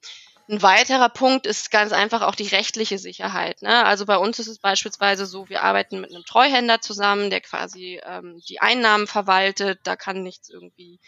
ein 0.50 0.62
weiterer 0.64 1.10
Punkt 1.10 1.46
ist 1.46 1.70
ganz 1.70 1.92
einfach 1.92 2.24
auch 2.24 2.34
die 2.34 2.48
rechtliche 2.48 2.98
Sicherheit. 2.98 3.62
Ne? 3.62 3.86
Also 3.86 4.08
bei 4.08 4.18
uns 4.18 4.40
ist 4.40 4.48
es 4.48 4.58
beispielsweise 4.58 5.28
so, 5.28 5.48
wir 5.48 5.62
arbeiten 5.62 6.02
mit 6.02 6.10
einem 6.10 6.26
Treuhänder 6.26 6.82
zusammen, 6.82 7.30
der 7.30 7.42
quasi 7.42 8.02
ähm, 8.04 8.42
die 8.50 8.60
Einnahmen 8.60 9.06
verwaltet. 9.06 9.80
Da 9.84 9.96
kann 9.96 10.24
nichts 10.24 10.50
irgendwie 10.50 11.00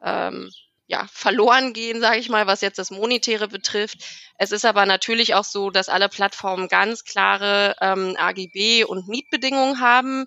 ähm, 0.00 0.50
ja, 0.86 1.06
verloren 1.12 1.72
gehen, 1.72 2.00
sage 2.00 2.18
ich 2.18 2.28
mal, 2.28 2.46
was 2.46 2.60
jetzt 2.60 2.78
das 2.78 2.90
Monetäre 2.90 3.48
betrifft. 3.48 3.98
Es 4.36 4.52
ist 4.52 4.64
aber 4.64 4.84
natürlich 4.86 5.34
auch 5.34 5.44
so, 5.44 5.70
dass 5.70 5.88
alle 5.88 6.08
Plattformen 6.08 6.68
ganz 6.68 7.04
klare 7.04 7.76
ähm, 7.80 8.16
AGB 8.18 8.84
und 8.84 9.08
Mietbedingungen 9.08 9.80
haben, 9.80 10.26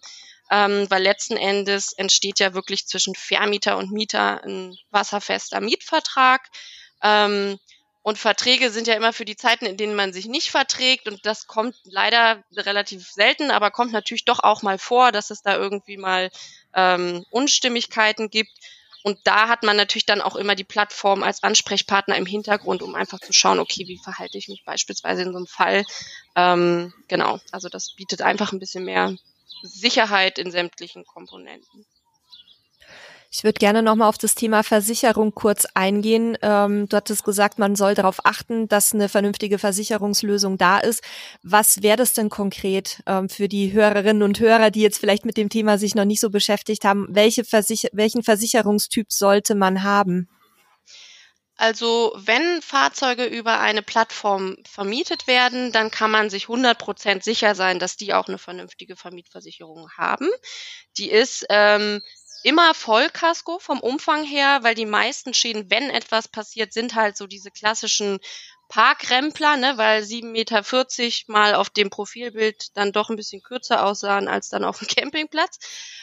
ähm, 0.49 0.89
weil 0.89 1.03
letzten 1.03 1.37
Endes 1.37 1.93
entsteht 1.93 2.39
ja 2.39 2.53
wirklich 2.53 2.87
zwischen 2.87 3.13
Vermieter 3.15 3.77
und 3.77 3.91
Mieter 3.91 4.43
ein 4.43 4.75
wasserfester 4.89 5.61
Mietvertrag. 5.61 6.41
Ähm, 7.03 7.59
und 8.01 8.17
Verträge 8.17 8.71
sind 8.71 8.87
ja 8.87 8.93
immer 8.93 9.11
für 9.11 9.25
die 9.25 9.35
Zeiten, 9.35 9.65
in 9.65 9.75
denen 9.75 9.93
man 9.93 10.13
sich 10.13 10.27
nicht 10.27 10.49
verträgt. 10.49 11.09
Und 11.09 11.25
das 11.25 11.45
kommt 11.45 11.75
leider 11.83 12.41
relativ 12.55 13.05
selten, 13.11 13.51
aber 13.51 13.69
kommt 13.69 13.91
natürlich 13.91 14.23
doch 14.23 14.39
auch 14.39 14.61
mal 14.61 14.77
vor, 14.77 15.11
dass 15.11 15.29
es 15.29 15.41
da 15.41 15.57
irgendwie 15.57 15.97
mal 15.97 16.31
ähm, 16.73 17.25
Unstimmigkeiten 17.31 18.29
gibt. 18.29 18.53
Und 19.03 19.19
da 19.23 19.47
hat 19.47 19.63
man 19.63 19.77
natürlich 19.77 20.05
dann 20.05 20.21
auch 20.21 20.35
immer 20.35 20.55
die 20.55 20.63
Plattform 20.63 21.23
als 21.23 21.43
Ansprechpartner 21.43 22.15
im 22.17 22.25
Hintergrund, 22.25 22.81
um 22.81 22.95
einfach 22.95 23.19
zu 23.19 23.33
schauen, 23.33 23.59
okay, 23.59 23.87
wie 23.87 23.99
verhalte 24.03 24.37
ich 24.37 24.47
mich 24.47 24.63
beispielsweise 24.65 25.21
in 25.21 25.31
so 25.31 25.37
einem 25.37 25.47
Fall. 25.47 25.85
Ähm, 26.35 26.93
genau, 27.07 27.39
also 27.51 27.69
das 27.69 27.93
bietet 27.95 28.21
einfach 28.21 28.51
ein 28.51 28.59
bisschen 28.59 28.85
mehr 28.85 29.15
Sicherheit 29.63 30.37
in 30.39 30.51
sämtlichen 30.51 31.05
Komponenten. 31.05 31.85
Ich 33.37 33.43
würde 33.43 33.59
gerne 33.59 33.83
nochmal 33.83 34.09
auf 34.09 34.17
das 34.17 34.33
Thema 34.33 34.63
Versicherung 34.63 35.31
kurz 35.35 35.67
eingehen. 35.75 36.39
Ähm, 36.41 36.89
du 36.89 36.97
hattest 36.97 37.23
gesagt, 37.23 37.59
man 37.59 37.75
soll 37.75 37.93
darauf 37.93 38.25
achten, 38.25 38.67
dass 38.67 38.95
eine 38.95 39.09
vernünftige 39.09 39.59
Versicherungslösung 39.59 40.57
da 40.57 40.79
ist. 40.79 41.03
Was 41.43 41.83
wäre 41.83 41.97
das 41.97 42.13
denn 42.13 42.29
konkret 42.29 43.03
ähm, 43.05 43.29
für 43.29 43.47
die 43.47 43.73
Hörerinnen 43.73 44.23
und 44.23 44.39
Hörer, 44.39 44.71
die 44.71 44.81
jetzt 44.81 44.97
vielleicht 44.97 45.23
mit 45.23 45.37
dem 45.37 45.49
Thema 45.49 45.77
sich 45.77 45.93
noch 45.93 46.05
nicht 46.05 46.19
so 46.19 46.31
beschäftigt 46.31 46.83
haben? 46.83 47.05
Welche 47.11 47.43
Versicher 47.43 47.89
welchen 47.93 48.23
Versicherungstyp 48.23 49.11
sollte 49.11 49.53
man 49.53 49.83
haben? 49.83 50.27
Also 51.57 52.13
wenn 52.15 52.61
Fahrzeuge 52.61 53.25
über 53.25 53.59
eine 53.59 53.81
Plattform 53.81 54.57
vermietet 54.67 55.25
werden, 55.25 55.71
dann 55.71 55.89
kann 55.89 56.11
man 56.11 56.29
sich 56.29 56.45
100% 56.45 57.23
sicher 57.23 57.55
sein, 57.55 57.79
dass 57.79 57.97
die 57.97 58.13
auch 58.13 58.27
eine 58.27 58.37
vernünftige 58.37 58.95
Vermietversicherung 58.95 59.89
haben. 59.97 60.29
Die 60.97 61.09
ist 61.09 61.45
ähm, 61.49 62.01
immer 62.43 62.73
Vollkasko 62.73 63.59
vom 63.59 63.79
Umfang 63.79 64.23
her, 64.23 64.59
weil 64.61 64.75
die 64.75 64.85
meisten 64.85 65.33
Schäden, 65.33 65.69
wenn 65.69 65.89
etwas 65.89 66.27
passiert, 66.27 66.73
sind 66.73 66.95
halt 66.95 67.17
so 67.17 67.27
diese 67.27 67.51
klassischen 67.51 68.19
Parkrempler, 68.69 69.55
ne, 69.55 69.77
weil 69.77 70.03
7,40 70.03 70.25
Meter 70.31 70.63
mal 71.27 71.55
auf 71.55 71.69
dem 71.69 71.89
Profilbild 71.89 72.75
dann 72.75 72.91
doch 72.91 73.09
ein 73.09 73.15
bisschen 73.15 73.41
kürzer 73.41 73.85
aussahen 73.85 74.27
als 74.27 74.49
dann 74.49 74.65
auf 74.65 74.79
dem 74.79 74.87
Campingplatz. 74.95 75.59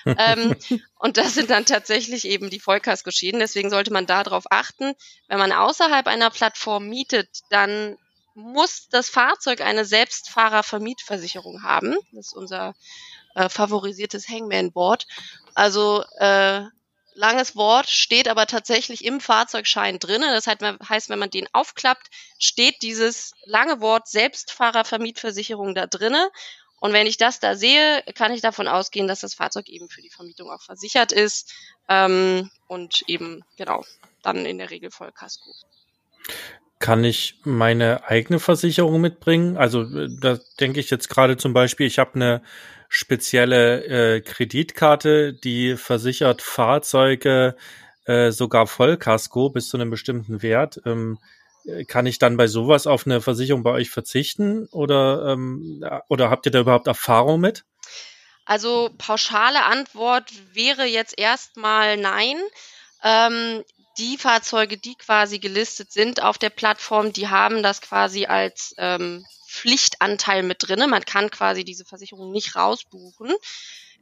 ähm, 0.06 0.56
und 0.98 1.16
das 1.16 1.34
sind 1.34 1.50
dann 1.50 1.66
tatsächlich 1.66 2.24
eben 2.24 2.50
die 2.50 2.60
Vollkaskoschäden. 2.60 3.40
Deswegen 3.40 3.70
sollte 3.70 3.92
man 3.92 4.06
darauf 4.06 4.44
achten. 4.50 4.94
Wenn 5.28 5.38
man 5.38 5.52
außerhalb 5.52 6.06
einer 6.06 6.30
Plattform 6.30 6.88
mietet, 6.88 7.28
dann 7.50 7.98
muss 8.34 8.88
das 8.88 9.08
Fahrzeug 9.08 9.60
eine 9.60 9.84
Selbstfahrervermietversicherung 9.84 11.62
haben. 11.62 11.96
Das 12.12 12.28
ist 12.28 12.34
unser 12.34 12.74
äh, 13.34 13.48
favorisiertes 13.48 14.28
Hangman-Board. 14.28 15.06
Also 15.54 16.04
äh, 16.18 16.62
langes 17.14 17.56
Wort 17.56 17.88
steht 17.88 18.28
aber 18.28 18.46
tatsächlich 18.46 19.04
im 19.04 19.20
Fahrzeugschein 19.20 19.98
drinnen. 19.98 20.30
Das 20.30 20.46
heißt, 20.46 21.08
wenn 21.08 21.18
man 21.18 21.30
den 21.30 21.48
aufklappt, 21.52 22.08
steht 22.38 22.82
dieses 22.82 23.32
lange 23.44 23.80
Wort 23.80 24.08
Selbstfahrervermietversicherung 24.08 25.74
da 25.74 25.86
drinnen. 25.86 26.26
Und 26.80 26.92
wenn 26.92 27.06
ich 27.06 27.16
das 27.16 27.40
da 27.40 27.56
sehe, 27.56 28.02
kann 28.14 28.32
ich 28.32 28.42
davon 28.42 28.68
ausgehen, 28.68 29.08
dass 29.08 29.20
das 29.20 29.34
Fahrzeug 29.34 29.68
eben 29.68 29.88
für 29.88 30.02
die 30.02 30.10
Vermietung 30.10 30.50
auch 30.50 30.60
versichert 30.60 31.12
ist 31.12 31.54
ähm, 31.88 32.50
und 32.66 33.04
eben 33.06 33.42
genau 33.56 33.84
dann 34.22 34.44
in 34.44 34.58
der 34.58 34.70
Regel 34.70 34.90
Vollkasko. 34.90 35.50
Kann 36.80 37.04
ich 37.04 37.40
meine 37.44 38.04
eigene 38.04 38.38
Versicherung 38.38 39.00
mitbringen? 39.00 39.56
Also 39.56 39.82
äh, 39.82 40.08
da 40.20 40.38
denke 40.60 40.80
ich 40.80 40.90
jetzt 40.90 41.08
gerade 41.08 41.38
zum 41.38 41.54
Beispiel, 41.54 41.86
ich 41.86 41.98
habe 41.98 42.16
eine 42.16 42.42
spezielle 42.94 43.84
äh, 43.86 44.20
Kreditkarte, 44.20 45.32
die 45.32 45.76
versichert 45.76 46.42
Fahrzeuge 46.42 47.56
äh, 48.04 48.30
sogar 48.30 48.68
Vollkasko 48.68 49.50
bis 49.50 49.68
zu 49.68 49.76
einem 49.76 49.90
bestimmten 49.90 50.42
Wert. 50.42 50.80
Ähm, 50.86 51.18
äh, 51.64 51.84
kann 51.86 52.06
ich 52.06 52.20
dann 52.20 52.36
bei 52.36 52.46
sowas 52.46 52.86
auf 52.86 53.04
eine 53.04 53.20
Versicherung 53.20 53.64
bei 53.64 53.72
euch 53.72 53.90
verzichten 53.90 54.68
oder, 54.68 55.32
ähm, 55.32 55.84
oder 56.08 56.30
habt 56.30 56.46
ihr 56.46 56.52
da 56.52 56.60
überhaupt 56.60 56.86
Erfahrung 56.86 57.40
mit? 57.40 57.64
Also 58.44 58.90
pauschale 58.96 59.64
Antwort 59.64 60.30
wäre 60.52 60.84
jetzt 60.84 61.18
erstmal 61.18 61.96
nein. 61.96 62.36
Ähm, 63.02 63.64
die 63.98 64.18
Fahrzeuge, 64.18 64.76
die 64.76 64.94
quasi 64.94 65.40
gelistet 65.40 65.90
sind 65.90 66.22
auf 66.22 66.38
der 66.38 66.50
Plattform, 66.50 67.12
die 67.12 67.26
haben 67.26 67.64
das 67.64 67.80
quasi 67.80 68.26
als 68.26 68.72
ähm, 68.78 69.24
Pflichtanteil 69.54 70.42
mit 70.42 70.66
drinne. 70.66 70.88
Man 70.88 71.04
kann 71.04 71.30
quasi 71.30 71.64
diese 71.64 71.84
Versicherung 71.84 72.32
nicht 72.32 72.56
rausbuchen. 72.56 73.32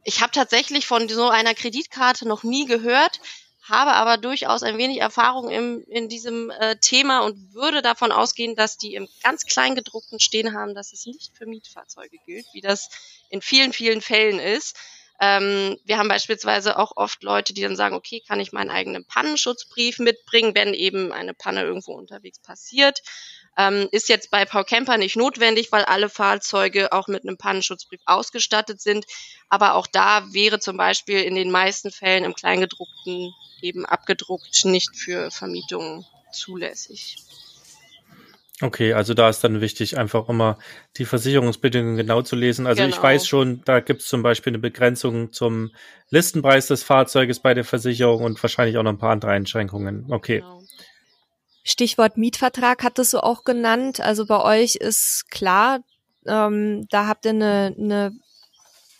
Ich 0.03 0.21
habe 0.21 0.31
tatsächlich 0.31 0.85
von 0.85 1.07
so 1.07 1.29
einer 1.29 1.53
Kreditkarte 1.53 2.27
noch 2.27 2.43
nie 2.43 2.65
gehört, 2.65 3.21
habe 3.61 3.93
aber 3.93 4.17
durchaus 4.17 4.63
ein 4.63 4.77
wenig 4.77 4.99
Erfahrung 4.99 5.49
im, 5.49 5.85
in 5.87 6.09
diesem 6.09 6.49
äh, 6.49 6.75
Thema 6.77 7.21
und 7.21 7.53
würde 7.53 7.81
davon 7.81 8.11
ausgehen, 8.11 8.55
dass 8.55 8.77
die 8.77 8.95
im 8.95 9.07
ganz 9.21 9.45
kleingedruckten 9.45 10.19
stehen 10.19 10.53
haben, 10.53 10.75
dass 10.75 10.91
es 10.91 11.05
nicht 11.05 11.31
für 11.37 11.45
Mietfahrzeuge 11.45 12.17
gilt, 12.25 12.45
wie 12.51 12.61
das 12.61 12.89
in 13.29 13.41
vielen, 13.41 13.71
vielen 13.71 14.01
Fällen 14.01 14.39
ist. 14.39 14.75
Ähm, 15.21 15.77
wir 15.85 15.97
haben 15.97 16.09
beispielsweise 16.09 16.77
auch 16.77 16.97
oft 16.97 17.23
Leute, 17.23 17.53
die 17.53 17.61
dann 17.61 17.77
sagen, 17.77 17.95
okay, 17.95 18.21
kann 18.27 18.41
ich 18.41 18.51
meinen 18.51 18.71
eigenen 18.71 19.05
Pannenschutzbrief 19.05 19.99
mitbringen, 19.99 20.55
wenn 20.55 20.73
eben 20.73 21.13
eine 21.13 21.33
Panne 21.33 21.61
irgendwo 21.61 21.93
unterwegs 21.93 22.39
passiert. 22.39 23.01
Ähm, 23.57 23.87
ist 23.91 24.09
jetzt 24.09 24.31
bei 24.31 24.45
Paul 24.45 24.63
Camper 24.63 24.97
nicht 24.97 25.15
notwendig, 25.15 25.71
weil 25.71 25.83
alle 25.85 26.09
Fahrzeuge 26.09 26.91
auch 26.91 27.07
mit 27.07 27.23
einem 27.23 27.37
Pannenschutzbrief 27.37 28.01
ausgestattet 28.05 28.81
sind. 28.81 29.05
Aber 29.49 29.75
auch 29.75 29.87
da 29.87 30.33
wäre 30.33 30.59
zum 30.59 30.77
Beispiel 30.77 31.21
in 31.21 31.35
den 31.35 31.51
meisten 31.51 31.91
Fällen 31.91 32.23
im 32.23 32.33
Kleingedruckten 32.33 33.31
eben 33.61 33.85
abgedruckt 33.85 34.65
nicht 34.65 34.95
für 34.95 35.29
Vermietung 35.31 36.05
zulässig. 36.31 37.17
Okay, 38.61 38.93
also 38.93 39.13
da 39.13 39.29
ist 39.29 39.43
dann 39.43 39.61
wichtig, 39.61 39.97
einfach 39.97 40.29
immer 40.29 40.57
die 40.97 41.05
Versicherungsbedingungen 41.05 41.97
genau 41.97 42.21
zu 42.21 42.35
lesen. 42.35 42.67
Also 42.67 42.83
genau. 42.83 42.95
ich 42.95 43.01
weiß 43.01 43.27
schon, 43.27 43.61
da 43.65 43.79
gibt 43.79 44.01
es 44.01 44.07
zum 44.07 44.23
Beispiel 44.23 44.51
eine 44.51 44.59
Begrenzung 44.59 45.33
zum 45.33 45.71
Listenpreis 46.09 46.67
des 46.67 46.83
Fahrzeuges 46.83 47.39
bei 47.39 47.53
der 47.53 47.65
Versicherung 47.65 48.23
und 48.23 48.41
wahrscheinlich 48.41 48.77
auch 48.77 48.83
noch 48.83 48.91
ein 48.91 48.99
paar 48.99 49.11
andere 49.11 49.31
Einschränkungen. 49.31 50.05
Okay. 50.09 50.39
Genau. 50.39 50.62
Stichwort 51.63 52.17
Mietvertrag 52.17 52.83
hattest 52.83 53.13
du 53.13 53.23
auch 53.23 53.43
genannt. 53.43 53.99
Also 53.99 54.25
bei 54.25 54.41
euch 54.41 54.75
ist 54.75 55.29
klar, 55.31 55.79
ähm, 56.25 56.85
da 56.89 57.07
habt 57.07 57.25
ihr 57.25 57.31
eine, 57.31 57.75
eine, 57.77 58.11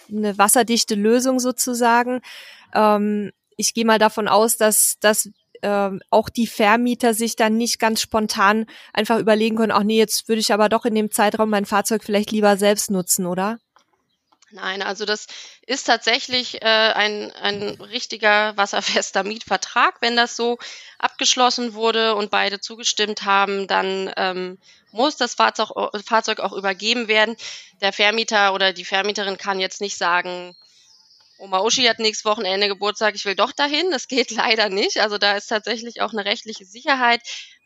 eine 0.10 0.38
wasserdichte 0.38 0.96
Lösung 0.96 1.40
sozusagen. 1.40 2.22
Ähm, 2.74 3.32
ich 3.58 3.74
gehe 3.74 3.86
mal 3.86 4.00
davon 4.00 4.28
aus, 4.28 4.58
dass, 4.58 4.98
dass 5.00 5.30
ähm, 5.62 6.02
auch 6.10 6.30
die 6.30 6.48
Vermieter 6.48 7.14
sich 7.14 7.36
dann 7.36 7.58
nicht 7.58 7.80
ganz 7.80 8.02
spontan 8.02 8.66
einfach 8.94 9.20
überlegen 9.20 9.56
können, 9.56 9.72
ach 9.72 9.84
nee, 9.84 9.98
jetzt 9.98 10.28
würde 10.28 10.42
ich 10.42 10.54
aber 10.54 10.70
doch 10.70 10.86
in 10.86 10.96
dem 10.96 11.12
Zeitraum 11.12 11.50
mein 11.50 11.66
Fahrzeug 11.66 12.04
vielleicht 12.04 12.32
lieber 12.32 12.58
selbst 12.58 12.92
nutzen, 12.92 13.26
oder? 13.26 13.60
Nein, 14.54 14.84
also 14.84 15.06
das 15.06 15.26
ist 15.66 15.86
tatsächlich 15.86 16.62
äh, 16.62 16.66
ein, 16.66 17.32
ein 17.32 17.70
richtiger 17.82 18.56
wasserfester 18.56 19.24
Mietvertrag. 19.24 19.96
Wenn 20.00 20.16
das 20.16 20.36
so 20.36 20.60
abgeschlossen 21.00 21.74
wurde 21.74 22.14
und 22.14 22.30
beide 22.30 22.60
zugestimmt 22.60 23.24
haben, 23.24 23.68
dann 23.68 24.14
ähm, 24.16 24.60
muss 24.92 25.18
das 25.18 25.34
Fahrzeug, 25.34 25.72
Fahrzeug 26.06 26.40
auch 26.40 26.54
übergeben 26.54 27.08
werden. 27.08 27.36
Der 27.82 27.94
Vermieter 27.94 28.54
oder 28.54 28.74
die 28.74 28.86
Vermieterin 28.86 29.40
kann 29.40 29.60
jetzt 29.60 29.82
nicht 29.82 29.98
sagen, 29.98 30.56
Oma 31.40 31.62
Uschi 31.62 31.86
hat 31.86 31.98
nächstes 31.98 32.26
Wochenende 32.26 32.68
Geburtstag, 32.68 33.16
ich 33.16 33.26
will 33.26 33.36
doch 33.36 33.54
dahin. 33.54 33.90
Das 33.90 34.08
geht 34.08 34.30
leider 34.32 34.70
nicht. 34.70 35.00
Also 35.00 35.18
da 35.18 35.36
ist 35.36 35.48
tatsächlich 35.48 36.02
auch 36.02 36.14
eine 36.14 36.26
rechtliche 36.26 36.66
Sicherheit. 36.66 37.22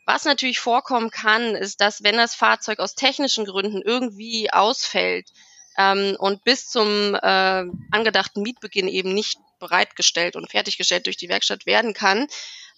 Was 0.06 0.24
natürlich 0.24 0.58
vorkommen 0.58 1.10
kann, 1.10 1.54
ist, 1.54 1.82
dass 1.82 2.02
wenn 2.02 2.16
das 2.16 2.34
Fahrzeug 2.34 2.78
aus 2.78 2.94
technischen 2.94 3.44
Gründen 3.44 3.82
irgendwie 3.82 4.50
ausfällt, 4.50 5.28
ähm, 5.78 6.16
und 6.18 6.44
bis 6.44 6.68
zum 6.68 7.14
äh, 7.14 7.64
angedachten 7.90 8.42
Mietbeginn 8.42 8.88
eben 8.88 9.14
nicht 9.14 9.38
bereitgestellt 9.58 10.36
und 10.36 10.50
fertiggestellt 10.50 11.06
durch 11.06 11.16
die 11.16 11.28
Werkstatt 11.28 11.64
werden 11.64 11.94
kann, 11.94 12.26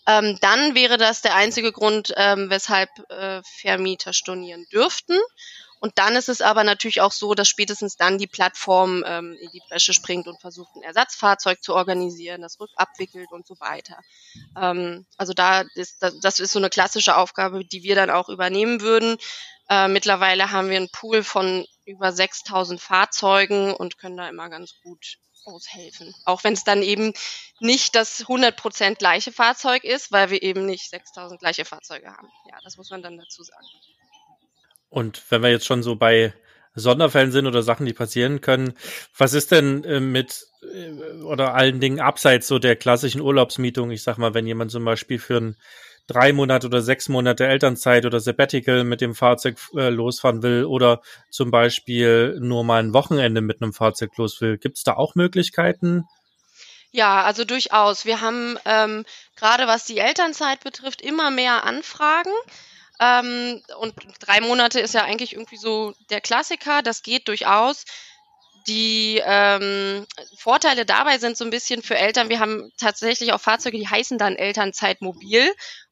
ähm, 0.07 0.39
dann 0.41 0.75
wäre 0.75 0.97
das 0.97 1.23
der 1.23 1.35
einzige 1.35 1.73
Grund, 1.73 2.13
ähm, 2.17 2.51
weshalb 2.51 2.91
äh, 3.11 3.43
Vermieter 3.43 4.13
stornieren 4.13 4.67
dürften. 4.73 5.19
Und 5.83 5.97
dann 5.97 6.15
ist 6.15 6.29
es 6.29 6.43
aber 6.43 6.63
natürlich 6.63 7.01
auch 7.01 7.13
so, 7.13 7.35
dass 7.35 7.49
spätestens 7.49 7.97
dann 7.97 8.19
die 8.19 8.27
Plattform 8.27 9.03
ähm, 9.07 9.37
in 9.41 9.51
die 9.51 9.63
Bresche 9.67 9.95
springt 9.95 10.27
und 10.27 10.39
versucht, 10.39 10.77
ein 10.77 10.83
Ersatzfahrzeug 10.83 11.63
zu 11.63 11.75
organisieren, 11.75 12.43
das 12.43 12.61
rückabwickelt 12.61 13.33
und 13.33 13.47
so 13.47 13.59
weiter. 13.61 13.99
Ähm, 14.61 15.07
also 15.17 15.33
da 15.33 15.65
ist 15.75 16.03
das, 16.03 16.21
das 16.21 16.39
ist 16.39 16.53
so 16.53 16.59
eine 16.59 16.69
klassische 16.69 17.17
Aufgabe, 17.17 17.65
die 17.65 17.83
wir 17.83 17.95
dann 17.95 18.11
auch 18.11 18.29
übernehmen 18.29 18.83
würden. 18.83 19.17
Äh, 19.71 19.87
mittlerweile 19.87 20.51
haben 20.51 20.69
wir 20.69 20.77
einen 20.77 20.91
Pool 20.91 21.23
von 21.23 21.65
über 21.87 22.11
6000 22.13 22.81
Fahrzeugen 22.81 23.73
und 23.73 23.99
können 23.99 24.17
da 24.17 24.29
immer 24.29 24.51
ganz 24.51 24.75
gut 24.83 25.19
aushelfen. 25.45 26.13
Auch 26.25 26.45
wenn 26.45 26.55
es 26.55 26.65
dann 26.65 26.83
eben 26.83 27.15
nicht 27.61 27.95
das 27.95 28.27
100% 28.27 28.97
gleiche 28.97 29.33
Fahrzeug 29.33 29.85
ist, 29.85 30.11
weil 30.11 30.31
wir 30.31 30.43
eben 30.43 30.67
nicht 30.67 30.91
6000 30.91 31.41
gleiche 31.41 31.65
Fahrzeuge 31.65 32.09
haben. 32.09 32.29
Ja, 32.51 32.59
das 32.65 32.77
muss 32.77 32.91
man 32.91 33.03
dann 33.03 33.17
dazu 33.17 33.45
sagen. 33.45 33.67
Und 34.89 35.23
wenn 35.31 35.43
wir 35.43 35.51
jetzt 35.51 35.67
schon 35.67 35.85
so 35.85 35.95
bei 35.95 36.35
Sonderfällen 36.75 37.31
sind 37.31 37.47
oder 37.47 37.63
Sachen, 37.63 37.87
die 37.87 37.93
passieren 37.93 38.41
können, 38.41 38.75
was 39.17 39.35
ist 39.35 39.53
denn 39.53 39.85
äh, 39.85 40.01
mit 40.01 40.47
äh, 40.63 41.23
oder 41.23 41.55
allen 41.55 41.81
Dingen 41.81 42.01
abseits 42.01 42.49
so 42.49 42.59
der 42.59 42.75
klassischen 42.75 43.21
Urlaubsmietung? 43.21 43.93
Ich 43.93 44.03
sag 44.03 44.19
mal, 44.19 44.35
wenn 44.35 44.47
jemand 44.47 44.73
zum 44.73 44.85
Beispiel 44.85 45.21
für 45.21 45.37
ein 45.37 45.57
drei 46.07 46.33
Monate 46.33 46.67
oder 46.67 46.83
sechs 46.83 47.09
Monate 47.09 47.47
Elternzeit 47.47 48.05
oder 48.05 48.21
Sabbatical 48.21 48.85
mit 48.85 49.01
dem 49.01 49.15
Fahrzeug 49.15 49.57
äh, 49.77 49.91
losfahren 49.91 50.43
will 50.43 50.65
oder 50.65 51.03
zum 51.31 51.51
Beispiel 51.51 52.39
nur 52.41 52.65
mal 52.65 52.83
ein 52.83 52.93
Wochenende 52.95 53.41
mit 53.41 53.63
einem 53.63 53.73
Fahrzeug 53.73 54.17
los 54.17 54.41
will. 54.41 54.59
Gibt 54.59 54.79
es 54.79 54.85
da 54.85 54.95
auch 54.95 55.15
Möglichkeiten? 55.15 56.05
Ja, 56.93 57.23
also 57.23 57.45
durchaus. 57.45 58.05
Wir 58.05 58.21
haben 58.21 58.59
ähm, 58.65 59.05
gerade 59.37 59.67
was 59.67 59.85
die 59.85 59.99
Elternzeit 59.99 60.65
betrifft 60.65 61.01
immer 61.03 61.31
mehr 61.31 61.65
Anfragen. 61.65 62.33
Ähm, 63.01 63.63
und 63.79 63.95
drei 64.21 64.41
Monate 64.41 64.81
ist 64.81 64.95
ja 64.95 65.05
eigentlich 65.05 65.35
irgendwie 65.35 65.57
so 65.57 65.95
der 66.11 66.21
Klassiker. 66.21 66.83
Das 66.83 67.03
geht 67.03 67.29
durchaus. 67.29 67.85
Die 68.67 69.23
ähm, 69.25 70.07
Vorteile 70.37 70.85
dabei 70.85 71.19
sind 71.19 71.37
so 71.37 71.45
ein 71.45 71.51
bisschen 71.51 71.83
für 71.83 71.97
Eltern. 71.97 72.29
Wir 72.29 72.41
haben 72.41 72.71
tatsächlich 72.77 73.33
auch 73.33 73.41
Fahrzeuge, 73.41 73.79
die 73.79 73.89
heißen 73.89 74.19
dann 74.19 74.37
Elternzeit 74.37 75.01
mobil. 75.01 75.51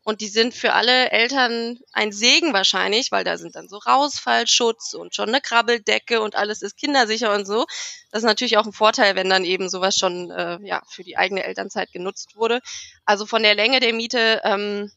Und 0.09 0.23
die 0.23 0.29
sind 0.29 0.55
für 0.55 0.73
alle 0.73 1.11
Eltern 1.11 1.79
ein 1.93 2.13
Segen 2.13 2.55
wahrscheinlich, 2.55 3.13
weil 3.13 3.25
da 3.25 3.37
sind 3.37 3.57
dann 3.57 3.69
so 3.69 3.77
Rausfallschutz 3.77 4.95
und 4.95 5.15
schon 5.15 5.29
eine 5.29 5.43
Krabbeldecke 5.43 6.23
und 6.23 6.35
alles 6.35 6.63
ist 6.63 6.79
kindersicher 6.79 7.35
und 7.35 7.45
so. 7.45 7.67
Das 8.11 8.23
ist 8.23 8.27
natürlich 8.27 8.57
auch 8.57 8.65
ein 8.65 8.73
Vorteil, 8.73 9.17
wenn 9.17 9.29
dann 9.29 9.45
eben 9.45 9.69
sowas 9.69 9.97
schon 9.97 10.31
äh, 10.31 10.61
ja, 10.63 10.81
für 10.89 11.05
die 11.05 11.19
eigene 11.19 11.45
Elternzeit 11.45 11.93
genutzt 11.93 12.37
wurde. 12.37 12.63
Also 13.05 13.27
von 13.27 13.43
der 13.43 13.55
Länge 13.55 13.81
der 13.81 13.93
Miete 13.93 14.41
ähm, 14.45 14.91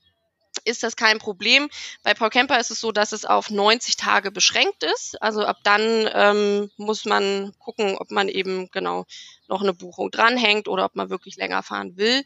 ist 0.63 0.81
das 0.81 0.95
kein 0.95 1.19
Problem. 1.19 1.69
Bei 2.03 2.13
Paul 2.13 2.29
Camper 2.29 2.57
ist 2.57 2.71
es 2.71 2.79
so, 2.79 2.93
dass 2.93 3.11
es 3.11 3.25
auf 3.25 3.49
90 3.49 3.97
Tage 3.97 4.31
beschränkt 4.31 4.83
ist. 4.83 5.21
Also 5.21 5.43
ab 5.43 5.57
dann 5.65 6.09
ähm, 6.13 6.71
muss 6.77 7.03
man 7.03 7.53
gucken, 7.59 7.97
ob 7.97 8.11
man 8.11 8.29
eben 8.29 8.71
genau 8.71 9.05
noch 9.49 9.61
eine 9.61 9.73
Buchung 9.73 10.09
dranhängt 10.09 10.69
oder 10.69 10.85
ob 10.85 10.95
man 10.95 11.09
wirklich 11.09 11.35
länger 11.35 11.63
fahren 11.63 11.97
will. 11.97 12.23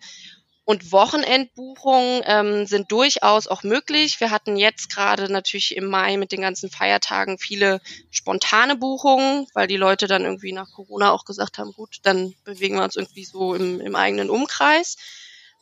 Und 0.65 0.91
Wochenendbuchungen 0.91 2.23
ähm, 2.25 2.65
sind 2.65 2.91
durchaus 2.91 3.47
auch 3.47 3.61
möglich. 3.61 4.19
Wir 4.19 4.31
hatten 4.31 4.57
jetzt 4.57 4.89
gerade 4.89 5.31
natürlich 5.31 5.75
im 5.75 5.85
Mai 5.85 6.17
mit 6.17 6.31
den 6.31 6.41
ganzen 6.41 6.71
Feiertagen 6.71 7.37
viele 7.37 7.81
spontane 8.09 8.75
Buchungen, 8.75 9.45
weil 9.53 9.67
die 9.67 9.77
Leute 9.77 10.07
dann 10.07 10.23
irgendwie 10.23 10.53
nach 10.53 10.71
Corona 10.71 11.11
auch 11.11 11.23
gesagt 11.23 11.59
haben, 11.59 11.71
gut, 11.71 11.99
dann 12.01 12.33
bewegen 12.43 12.77
wir 12.77 12.83
uns 12.83 12.95
irgendwie 12.95 13.25
so 13.25 13.53
im, 13.53 13.79
im 13.79 13.95
eigenen 13.95 14.31
Umkreis. 14.31 14.97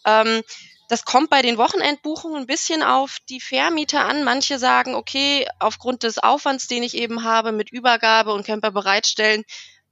Ähm, 0.06 0.42
das 0.88 1.04
kommt 1.04 1.30
bei 1.30 1.42
den 1.42 1.58
Wochenendbuchungen 1.58 2.42
ein 2.42 2.48
bisschen 2.48 2.84
auf 2.84 3.18
die 3.28 3.42
Vermieter 3.42 4.06
an. 4.06 4.24
Manche 4.24 4.60
sagen, 4.60 4.96
okay, 4.96 5.48
aufgrund 5.60 6.04
des 6.04 6.18
Aufwands, 6.18 6.68
den 6.68 6.84
ich 6.84 6.96
eben 6.96 7.24
habe 7.24 7.52
mit 7.52 7.72
Übergabe 7.72 8.32
und 8.32 8.46
Camper 8.46 8.72
bereitstellen, 8.72 9.44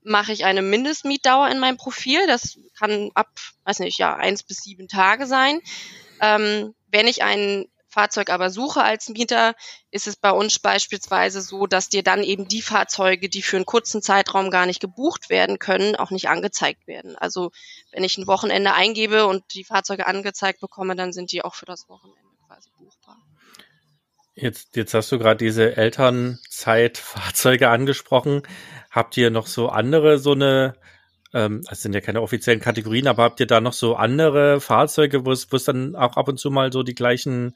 mache 0.04 0.32
ich 0.32 0.44
eine 0.44 0.62
Mindestmietdauer 0.62 1.48
in 1.48 1.58
meinem 1.58 1.76
Profil. 1.76 2.26
Das 2.26 2.58
kann 2.78 3.10
ab, 3.14 3.30
weiß 3.64 3.80
nicht, 3.80 3.98
ja, 3.98 4.14
eins 4.16 4.42
bis 4.42 4.58
sieben 4.58 4.88
Tage 4.88 5.26
sein. 5.26 5.60
Ähm, 6.20 6.74
wenn 6.90 7.06
ich 7.06 7.22
ein 7.22 7.66
Fahrzeug 7.92 8.30
aber 8.30 8.48
suche 8.48 8.82
als 8.82 9.10
Mieter, 9.10 9.54
ist 9.90 10.06
es 10.06 10.16
bei 10.16 10.30
uns 10.30 10.58
beispielsweise 10.58 11.42
so, 11.42 11.66
dass 11.66 11.90
dir 11.90 12.02
dann 12.02 12.22
eben 12.22 12.48
die 12.48 12.62
Fahrzeuge, 12.62 13.28
die 13.28 13.42
für 13.42 13.56
einen 13.56 13.66
kurzen 13.66 14.00
Zeitraum 14.00 14.50
gar 14.50 14.64
nicht 14.64 14.80
gebucht 14.80 15.28
werden 15.28 15.58
können, 15.58 15.96
auch 15.96 16.10
nicht 16.10 16.28
angezeigt 16.28 16.86
werden. 16.86 17.16
Also 17.16 17.50
wenn 17.92 18.02
ich 18.02 18.16
ein 18.16 18.26
Wochenende 18.26 18.72
eingebe 18.72 19.26
und 19.26 19.44
die 19.54 19.64
Fahrzeuge 19.64 20.06
angezeigt 20.06 20.60
bekomme, 20.60 20.96
dann 20.96 21.12
sind 21.12 21.32
die 21.32 21.44
auch 21.44 21.54
für 21.54 21.66
das 21.66 21.88
Wochenende. 21.88 22.31
Jetzt, 24.34 24.76
jetzt 24.76 24.94
hast 24.94 25.12
du 25.12 25.18
gerade 25.18 25.44
diese 25.44 25.76
Elternzeitfahrzeuge 25.76 27.68
angesprochen. 27.68 28.42
Habt 28.90 29.16
ihr 29.16 29.30
noch 29.30 29.46
so 29.46 29.68
andere, 29.68 30.18
so 30.18 30.32
eine, 30.32 30.74
ähm, 31.34 31.62
das 31.68 31.82
sind 31.82 31.94
ja 31.94 32.00
keine 32.00 32.22
offiziellen 32.22 32.60
Kategorien, 32.60 33.08
aber 33.08 33.24
habt 33.24 33.40
ihr 33.40 33.46
da 33.46 33.60
noch 33.60 33.74
so 33.74 33.94
andere 33.94 34.60
Fahrzeuge, 34.60 35.26
wo 35.26 35.32
es, 35.32 35.52
wo 35.52 35.56
es 35.56 35.64
dann 35.64 35.94
auch 35.96 36.16
ab 36.16 36.28
und 36.28 36.38
zu 36.38 36.50
mal 36.50 36.72
so 36.72 36.82
die 36.82 36.94
gleichen 36.94 37.54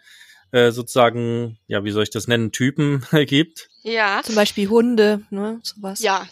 äh, 0.52 0.71
sozusagen, 0.71 1.59
ja, 1.66 1.83
wie 1.85 1.90
soll 1.90 2.02
ich 2.02 2.11
das 2.11 2.28
nennen, 2.28 2.52
Typen 2.52 3.06
gibt? 3.26 3.68
Ja. 3.83 4.21
Zum 4.23 4.35
Beispiel 4.35 4.68
Hunde, 4.68 5.23
ne, 5.30 5.61
sowas. 5.62 6.02
Ja, 6.02 6.26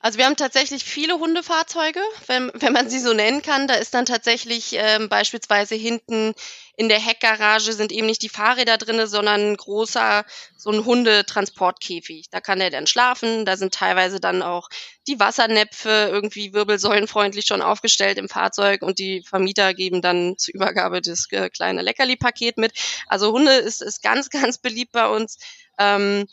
also 0.00 0.18
wir 0.18 0.24
haben 0.24 0.36
tatsächlich 0.36 0.82
viele 0.82 1.18
Hundefahrzeuge, 1.18 2.00
wenn, 2.26 2.50
wenn 2.54 2.72
man 2.72 2.88
sie 2.88 2.98
so 2.98 3.12
nennen 3.12 3.42
kann. 3.42 3.68
Da 3.68 3.74
ist 3.74 3.92
dann 3.92 4.06
tatsächlich 4.06 4.72
ähm, 4.72 5.10
beispielsweise 5.10 5.74
hinten 5.74 6.34
in 6.80 6.88
der 6.88 6.98
Heckgarage 6.98 7.74
sind 7.74 7.92
eben 7.92 8.06
nicht 8.06 8.22
die 8.22 8.30
Fahrräder 8.30 8.78
drinne, 8.78 9.06
sondern 9.06 9.52
ein 9.52 9.56
großer, 9.58 10.24
so 10.56 10.70
ein 10.70 10.86
Hundetransportkäfig. 10.86 12.30
Da 12.30 12.40
kann 12.40 12.62
er 12.62 12.70
dann 12.70 12.86
schlafen. 12.86 13.44
Da 13.44 13.58
sind 13.58 13.74
teilweise 13.74 14.18
dann 14.18 14.40
auch 14.42 14.70
die 15.06 15.20
Wassernäpfe 15.20 16.08
irgendwie 16.10 16.54
wirbelsäulenfreundlich 16.54 17.44
schon 17.44 17.60
aufgestellt 17.60 18.16
im 18.16 18.30
Fahrzeug 18.30 18.80
und 18.80 18.98
die 18.98 19.22
Vermieter 19.28 19.74
geben 19.74 20.00
dann 20.00 20.38
zur 20.38 20.54
Übergabe 20.54 21.02
das 21.02 21.26
äh, 21.32 21.50
kleine 21.50 21.82
Leckerli-Paket 21.82 22.56
mit. 22.56 22.72
Also 23.06 23.32
Hunde 23.32 23.52
ist, 23.52 23.82
ist 23.82 24.02
ganz, 24.02 24.30
ganz 24.30 24.56
beliebt 24.56 24.92
bei 24.92 25.08
uns. 25.08 25.36
Ähm, 25.78 26.26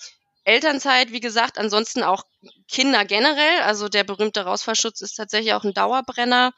Elternzeit, 0.47 1.11
wie 1.11 1.19
gesagt, 1.19 1.57
ansonsten 1.57 2.03
auch 2.03 2.23
Kinder 2.69 3.03
generell. 3.03 3.61
Also 3.63 3.89
der 3.89 4.05
berühmte 4.05 4.41
Rausfallschutz 4.41 5.01
ist 5.01 5.15
tatsächlich 5.15 5.53
auch 5.53 5.65
ein 5.65 5.73
Dauerbrenner. 5.73 6.53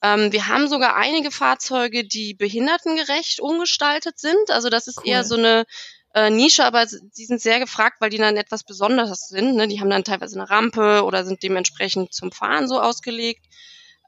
Ähm, 0.00 0.30
wir 0.30 0.46
haben 0.46 0.68
sogar 0.68 0.94
einige 0.94 1.32
Fahrzeuge, 1.32 2.04
die 2.04 2.34
behindertengerecht 2.34 3.40
umgestaltet 3.40 4.20
sind. 4.20 4.50
Also 4.50 4.68
das 4.68 4.86
ist 4.86 4.98
cool. 4.98 5.08
eher 5.08 5.24
so 5.24 5.34
eine 5.34 5.64
äh, 6.14 6.30
Nische, 6.30 6.64
aber 6.64 6.86
die 6.86 7.24
sind 7.24 7.40
sehr 7.40 7.58
gefragt, 7.58 7.96
weil 8.00 8.10
die 8.10 8.18
dann 8.18 8.36
etwas 8.36 8.62
Besonderes 8.62 9.26
sind. 9.28 9.56
Ne? 9.56 9.66
Die 9.66 9.80
haben 9.80 9.90
dann 9.90 10.04
teilweise 10.04 10.38
eine 10.38 10.48
Rampe 10.48 11.02
oder 11.02 11.24
sind 11.24 11.42
dementsprechend 11.42 12.14
zum 12.14 12.30
Fahren 12.30 12.68
so 12.68 12.80
ausgelegt. 12.80 13.44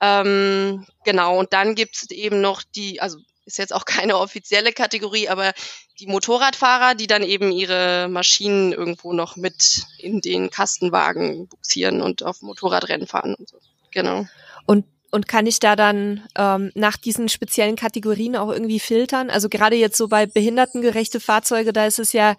Ähm, 0.01 0.87
genau, 1.05 1.40
und 1.40 1.53
dann 1.53 1.75
gibt 1.75 1.97
es 1.97 2.11
eben 2.11 2.40
noch 2.40 2.62
die, 2.62 3.01
also 3.01 3.18
ist 3.44 3.59
jetzt 3.59 3.74
auch 3.74 3.85
keine 3.87 4.18
offizielle 4.18 4.72
Kategorie, 4.72 5.28
aber 5.28 5.52
die 6.00 6.07
Motorradfahrer, 6.07 6.94
die 6.94 7.07
dann 7.07 7.22
eben 7.22 7.52
ihre 7.52 8.09
Maschinen 8.09 8.72
irgendwo 8.72 9.12
noch 9.12 9.37
mit 9.37 9.85
in 9.98 10.20
den 10.20 10.50
Kastenwagen 10.50 11.48
buxieren 11.48 12.02
und 12.02 12.22
auf 12.22 12.42
Motorradrennen 12.42 13.07
fahren 13.07 13.35
und 13.35 13.48
so. 13.48 13.59
Genau. 13.90 14.26
Und 14.66 14.87
und 15.14 15.28
kann 15.28 15.46
ich 15.46 15.61
da 15.61 15.76
dann 15.76 16.26
ähm, 16.37 16.72
nach 16.74 16.96
diesen 16.96 17.28
speziellen 17.28 17.76
Kategorien 17.76 18.35
auch 18.35 18.50
irgendwie 18.50 18.80
filtern? 18.80 19.30
Also 19.30 19.48
gerade 19.48 19.76
jetzt 19.76 19.96
so 19.96 20.09
bei 20.09 20.26
behindertengerechte 20.26 21.20
Fahrzeuge, 21.20 21.72
da 21.72 21.87
ist 21.87 22.00
es 22.00 22.12
ja 22.12 22.35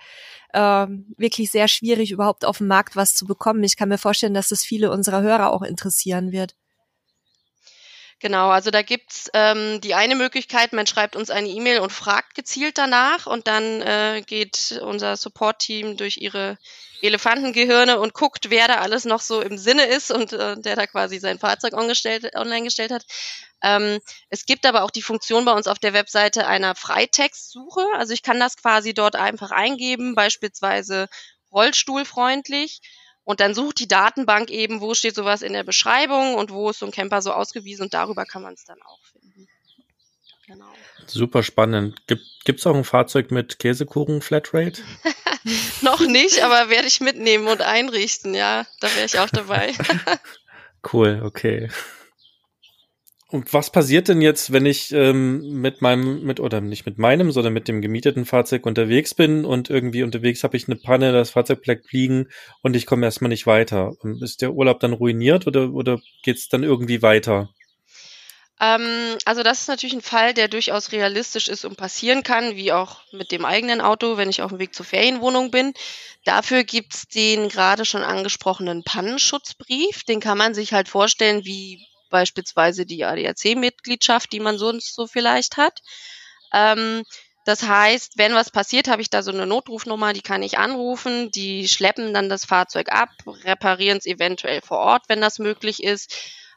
ähm, 0.54 1.06
wirklich 1.18 1.52
sehr 1.52 1.70
schwierig, 1.70 2.12
überhaupt 2.12 2.44
auf 2.44 2.58
dem 2.58 2.68
Markt 2.68 2.98
was 2.98 3.16
zu 3.16 3.26
bekommen. 3.26 3.64
Ich 3.64 3.78
kann 3.78 3.88
mir 3.88 3.98
vorstellen, 3.98 4.34
dass 4.34 4.50
das 4.50 4.64
viele 4.66 4.92
unserer 4.92 5.22
Hörer 5.22 5.54
auch 5.54 5.62
interessieren 5.62 6.34
wird. 6.34 6.56
Genau, 8.20 8.50
also 8.50 8.72
da 8.72 8.82
gibt's 8.82 9.30
ähm, 9.34 9.82
die 9.82 9.94
eine 9.94 10.16
Möglichkeit, 10.16 10.72
man 10.72 10.88
schreibt 10.88 11.16
uns 11.16 11.30
eine 11.30 11.50
E-Mail 11.50 11.80
und 11.80 11.92
fragt 11.92 12.34
gezielt 12.34 12.78
danach 12.78 13.28
und 13.28 13.46
dann 13.48 13.82
äh, 13.82 14.24
geht 14.26 14.80
unser 14.82 15.18
Support-Team 15.18 15.98
durch 15.98 16.18
ihre 16.18 16.58
Elefantengehirne 17.02 18.00
und 18.00 18.14
guckt, 18.14 18.50
wer 18.50 18.68
da 18.70 18.76
alles 18.76 19.04
noch 19.04 19.20
so 19.20 19.42
im 19.42 19.58
Sinne 19.58 19.86
ist 19.86 20.12
und 20.12 20.32
äh, 20.32 20.56
der 20.58 20.76
da 20.78 20.88
quasi 20.88 21.20
sein 21.20 21.40
Fahrzeug 21.40 21.74
online 21.74 22.64
gestellt 22.64 22.92
hat. 22.92 23.04
Ähm, 23.62 24.00
es 24.30 24.46
gibt 24.46 24.66
aber 24.66 24.84
auch 24.84 24.92
die 24.92 25.02
Funktion 25.02 25.44
bei 25.44 25.52
uns 25.52 25.68
auf 25.68 25.78
der 25.80 25.94
Webseite 25.94 26.48
einer 26.48 26.74
Freitextsuche. 26.74 27.86
Also 27.96 28.14
ich 28.14 28.24
kann 28.24 28.40
das 28.40 28.56
quasi 28.56 28.94
dort 28.94 29.16
einfach 29.18 29.52
eingeben, 29.52 30.16
beispielsweise 30.16 31.10
rollstuhlfreundlich 31.52 32.80
und 33.26 33.40
dann 33.40 33.54
sucht 33.54 33.80
die 33.80 33.88
Datenbank 33.88 34.50
eben, 34.50 34.82
wo 34.82 34.94
steht 34.94 35.16
sowas 35.16 35.42
in 35.42 35.54
der 35.54 35.64
Beschreibung 35.64 36.36
und 36.36 36.52
wo 36.52 36.70
ist 36.70 36.80
so 36.80 36.86
ein 36.86 36.92
Camper 36.92 37.22
so 37.22 37.34
ausgewiesen 37.34 37.84
und 37.84 37.94
darüber 37.94 38.26
kann 38.26 38.44
man 38.44 38.54
es 38.54 38.64
dann 38.64 38.82
auch 38.84 39.00
finden. 39.12 39.48
Genau. 40.48 40.72
Super 41.08 41.42
spannend. 41.42 42.04
Gibt 42.08 42.60
es 42.60 42.68
auch 42.68 42.76
ein 42.76 42.84
Fahrzeug 42.84 43.32
mit 43.32 43.58
Käsekuchen 43.58 44.22
Flatrate? 44.22 44.84
Noch 45.82 46.02
nicht, 46.02 46.44
aber 46.44 46.70
werde 46.70 46.88
ich 46.88 47.02
mitnehmen 47.02 47.48
und 47.48 47.62
einrichten, 47.62 48.36
ja. 48.36 48.66
Da 48.80 48.96
wäre 48.96 49.06
ich 49.06 49.20
auch 49.20 49.30
dabei. 49.30 49.74
cool, 50.94 51.22
okay. 51.24 51.70
Und 53.36 53.52
was 53.52 53.70
passiert 53.70 54.08
denn 54.08 54.22
jetzt, 54.22 54.54
wenn 54.54 54.66
ich 54.66 54.94
ähm, 54.94 55.60
mit 55.60 55.82
meinem, 55.82 56.24
mit 56.24 56.40
oder 56.40 56.62
nicht 56.62 56.86
mit 56.86 56.98
meinem, 56.98 57.34
sondern 57.34 57.52
mit 57.52 57.68
dem 57.68 57.82
gemieteten 57.82 58.24
Fahrzeug 58.24 58.66
unterwegs 58.66 59.14
bin 59.14 59.44
und 59.44 59.70
irgendwie 59.70 60.04
unterwegs 60.04 60.42
habe 60.46 60.56
ich 60.56 60.70
eine 60.70 60.78
Panne, 60.78 61.12
das 61.12 61.32
Fahrzeug 61.32 61.62
bleibt 61.62 61.92
liegen 61.92 62.30
und 62.62 62.78
ich 62.78 62.86
komme 62.86 63.06
erstmal 63.06 63.28
nicht 63.28 63.46
weiter? 63.46 63.92
Ähm, 64.06 64.20
ist 64.24 64.42
der 64.42 64.54
Urlaub 64.54 64.80
dann 64.80 64.94
ruiniert 64.94 65.48
oder, 65.48 65.74
oder 65.74 66.00
geht 66.24 66.38
es 66.38 66.48
dann 66.48 66.64
irgendwie 66.64 67.02
weiter? 67.02 67.50
Ähm, 68.62 69.18
also 69.26 69.44
das 69.44 69.60
ist 69.60 69.68
natürlich 69.68 69.96
ein 69.96 70.02
Fall, 70.02 70.34
der 70.34 70.48
durchaus 70.48 70.94
realistisch 70.94 71.50
ist 71.50 71.66
und 71.66 71.76
passieren 71.76 72.24
kann, 72.24 72.56
wie 72.56 72.72
auch 72.72 73.02
mit 73.12 73.34
dem 73.34 73.44
eigenen 73.44 73.82
Auto, 73.82 74.16
wenn 74.16 74.30
ich 74.30 74.44
auf 74.44 74.52
dem 74.52 74.60
Weg 74.60 74.74
zur 74.74 74.86
Ferienwohnung 74.86 75.52
bin. 75.52 75.74
Dafür 76.24 76.64
gibt's 76.64 77.06
den 77.10 77.50
gerade 77.50 77.84
schon 77.84 78.02
angesprochenen 78.02 78.86
Pannenschutzbrief. 78.86 80.06
Den 80.06 80.22
kann 80.22 80.38
man 80.38 80.54
sich 80.54 80.72
halt 80.72 80.88
vorstellen 80.88 81.44
wie 81.44 81.86
beispielsweise 82.16 82.86
die 82.86 83.04
ADAC-Mitgliedschaft, 83.04 84.32
die 84.32 84.40
man 84.40 84.58
sonst 84.58 84.96
so 84.96 85.06
vielleicht 85.06 85.58
hat. 85.58 85.82
Ähm, 86.54 87.04
das 87.44 87.64
heißt, 87.64 88.14
wenn 88.18 88.34
was 88.34 88.52
passiert, 88.52 88.88
habe 88.88 89.02
ich 89.02 89.10
da 89.10 89.22
so 89.22 89.32
eine 89.32 89.46
Notrufnummer, 89.46 90.14
die 90.14 90.22
kann 90.22 90.42
ich 90.44 90.58
anrufen, 90.58 91.30
die 91.32 91.68
schleppen 91.68 92.14
dann 92.14 92.30
das 92.30 92.46
Fahrzeug 92.46 92.90
ab, 92.90 93.10
reparieren 93.44 93.98
es 93.98 94.06
eventuell 94.06 94.62
vor 94.62 94.78
Ort, 94.78 95.04
wenn 95.10 95.20
das 95.20 95.40
möglich 95.40 95.84
ist. 95.84 96.16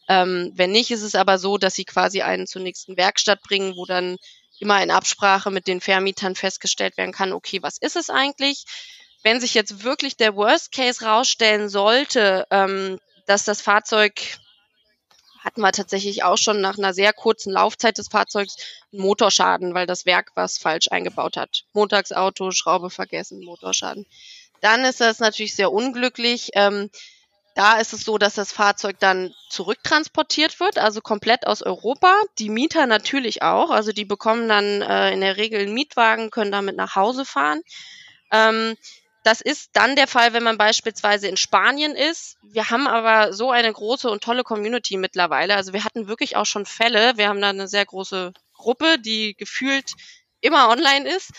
Ähm, 0.09 0.53
wenn 0.55 0.71
nicht, 0.71 0.93
ist 0.93 1.03
es 1.03 1.17
aber 1.17 1.39
so, 1.39 1.59
dass 1.59 1.75
sie 1.75 1.85
quasi 1.85 2.23
einen 2.23 2.47
zur 2.47 2.63
nächsten 2.63 2.97
Werkstatt 2.97 3.43
bringen, 3.43 3.75
wo 3.75 3.85
dann 3.85 4.17
immer 4.61 4.81
in 4.81 4.93
Absprache 4.93 5.51
mit 5.51 5.67
den 5.67 5.81
Vermietern 5.81 6.37
festgestellt 6.37 6.97
werden 6.97 7.13
kann, 7.13 7.33
okay, 7.33 7.63
was 7.63 7.79
ist 7.79 7.97
es 7.97 8.11
eigentlich? 8.11 8.65
Wenn 9.25 9.41
sich 9.41 9.55
jetzt 9.55 9.83
wirklich 9.83 10.17
der 10.17 10.37
Worst 10.37 10.71
Case 10.71 11.05
rausstellen 11.05 11.69
sollte, 11.69 12.47
ähm, 12.51 13.01
dass 13.27 13.45
das 13.45 13.61
Fahrzeug 13.61 14.39
hatten 15.39 15.61
wir 15.61 15.73
tatsächlich 15.73 16.23
auch 16.25 16.39
schon 16.39 16.61
nach 16.61 16.79
einer 16.79 16.95
sehr 16.95 17.13
kurzen 17.13 17.53
Laufzeit 17.53 17.99
des 17.99 18.09
Fahrzeugs 18.09 18.57
einen 18.93 19.03
Motorschaden, 19.03 19.75
weil 19.75 19.87
das 19.87 20.07
Werk 20.07 20.33
was 20.35 20.59
falsch 20.59 20.89
eingebaut 20.91 21.37
hat. 21.37 21.65
Montagsauto, 21.73 22.51
Schraube 22.51 22.91
vergessen, 22.91 23.45
Motorschaden. 23.45 24.07
Dann 24.61 24.85
ist 24.85 25.01
das 25.01 25.21
natürlich 25.21 25.55
sehr 25.55 25.73
unglücklich. 25.73 26.51
Ähm, 26.55 26.91
da 27.55 27.79
ist 27.81 27.93
es 27.93 28.05
so, 28.05 28.19
dass 28.19 28.35
das 28.35 28.53
Fahrzeug 28.53 29.01
dann 29.01 29.35
zurücktransportiert 29.49 30.61
wird, 30.61 30.79
also 30.79 31.01
komplett 31.01 31.47
aus 31.47 31.63
Europa. 31.63 32.15
Die 32.39 32.51
Mieter 32.51 32.87
natürlich 32.87 33.43
auch. 33.43 33.71
Also 33.71 33.91
die 33.91 34.05
bekommen 34.05 34.49
dann 34.49 34.81
äh, 34.83 35.13
in 35.13 35.21
der 35.21 35.37
Regel 35.37 35.63
einen 35.63 35.75
Mietwagen, 35.75 36.31
können 36.31 36.53
damit 36.53 36.77
nach 36.77 36.95
Hause 36.95 37.25
fahren. 37.25 37.63
Ähm, 38.31 38.77
das 39.29 39.43
ist 39.43 39.69
dann 39.75 39.95
der 39.95 40.07
Fall, 40.07 40.33
wenn 40.33 40.43
man 40.43 40.57
beispielsweise 40.57 41.29
in 41.29 41.37
Spanien 41.37 41.95
ist. 41.95 42.39
Wir 42.43 42.71
haben 42.71 42.89
aber 42.89 43.35
so 43.35 43.51
eine 43.51 43.71
große 43.71 44.09
und 44.09 44.25
tolle 44.25 44.43
Community 44.43 44.97
mittlerweile. 44.97 45.55
Also 45.55 45.75
wir 45.75 45.85
hatten 45.85 46.09
wirklich 46.09 46.37
auch 46.37 46.47
schon 46.47 46.65
Fälle. 46.65 47.13
Wir 47.17 47.29
haben 47.29 47.43
da 47.43 47.51
eine 47.51 47.69
sehr 47.69 47.85
große 47.85 48.33
Gruppe, 48.55 48.99
die 48.99 49.35
gefühlt 49.37 49.93
immer 50.41 50.71
online 50.71 51.07
ist 51.15 51.33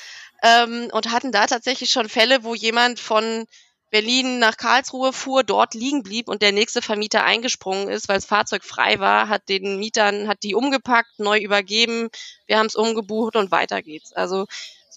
ähm, 0.43 0.89
und 0.91 1.12
hatten 1.12 1.32
da 1.32 1.47
tatsächlich 1.47 1.89
schon 1.89 2.10
Fälle, 2.10 2.43
wo 2.43 2.54
jemand 2.54 2.99
von 2.99 3.47
Berlin 3.89 4.38
nach 4.38 4.58
Karlsruhe 4.58 5.12
fuhr, 5.12 5.43
dort 5.43 5.73
liegen 5.73 6.04
blieb 6.04 6.30
und 6.30 6.43
der 6.43 6.52
nächste 6.52 6.84
Vermieter 6.84 7.23
eingesprungen 7.23 7.89
ist, 7.89 8.08
weil 8.08 8.17
das 8.17 8.25
Fahrzeug 8.25 8.63
frei 8.63 8.99
war, 8.99 9.30
hat 9.30 9.49
den 9.49 9.80
Mietern, 9.80 10.28
hat 10.28 10.43
die 10.43 10.54
umgepackt, 10.54 11.17
neu 11.17 11.39
übergeben, 11.39 12.10
wir 12.45 12.60
haben 12.60 12.67
es 12.67 12.75
umgebucht 12.75 13.36
und 13.36 13.49
weiter 13.49 13.82
geht's. 13.82 14.13
Also 14.13 14.45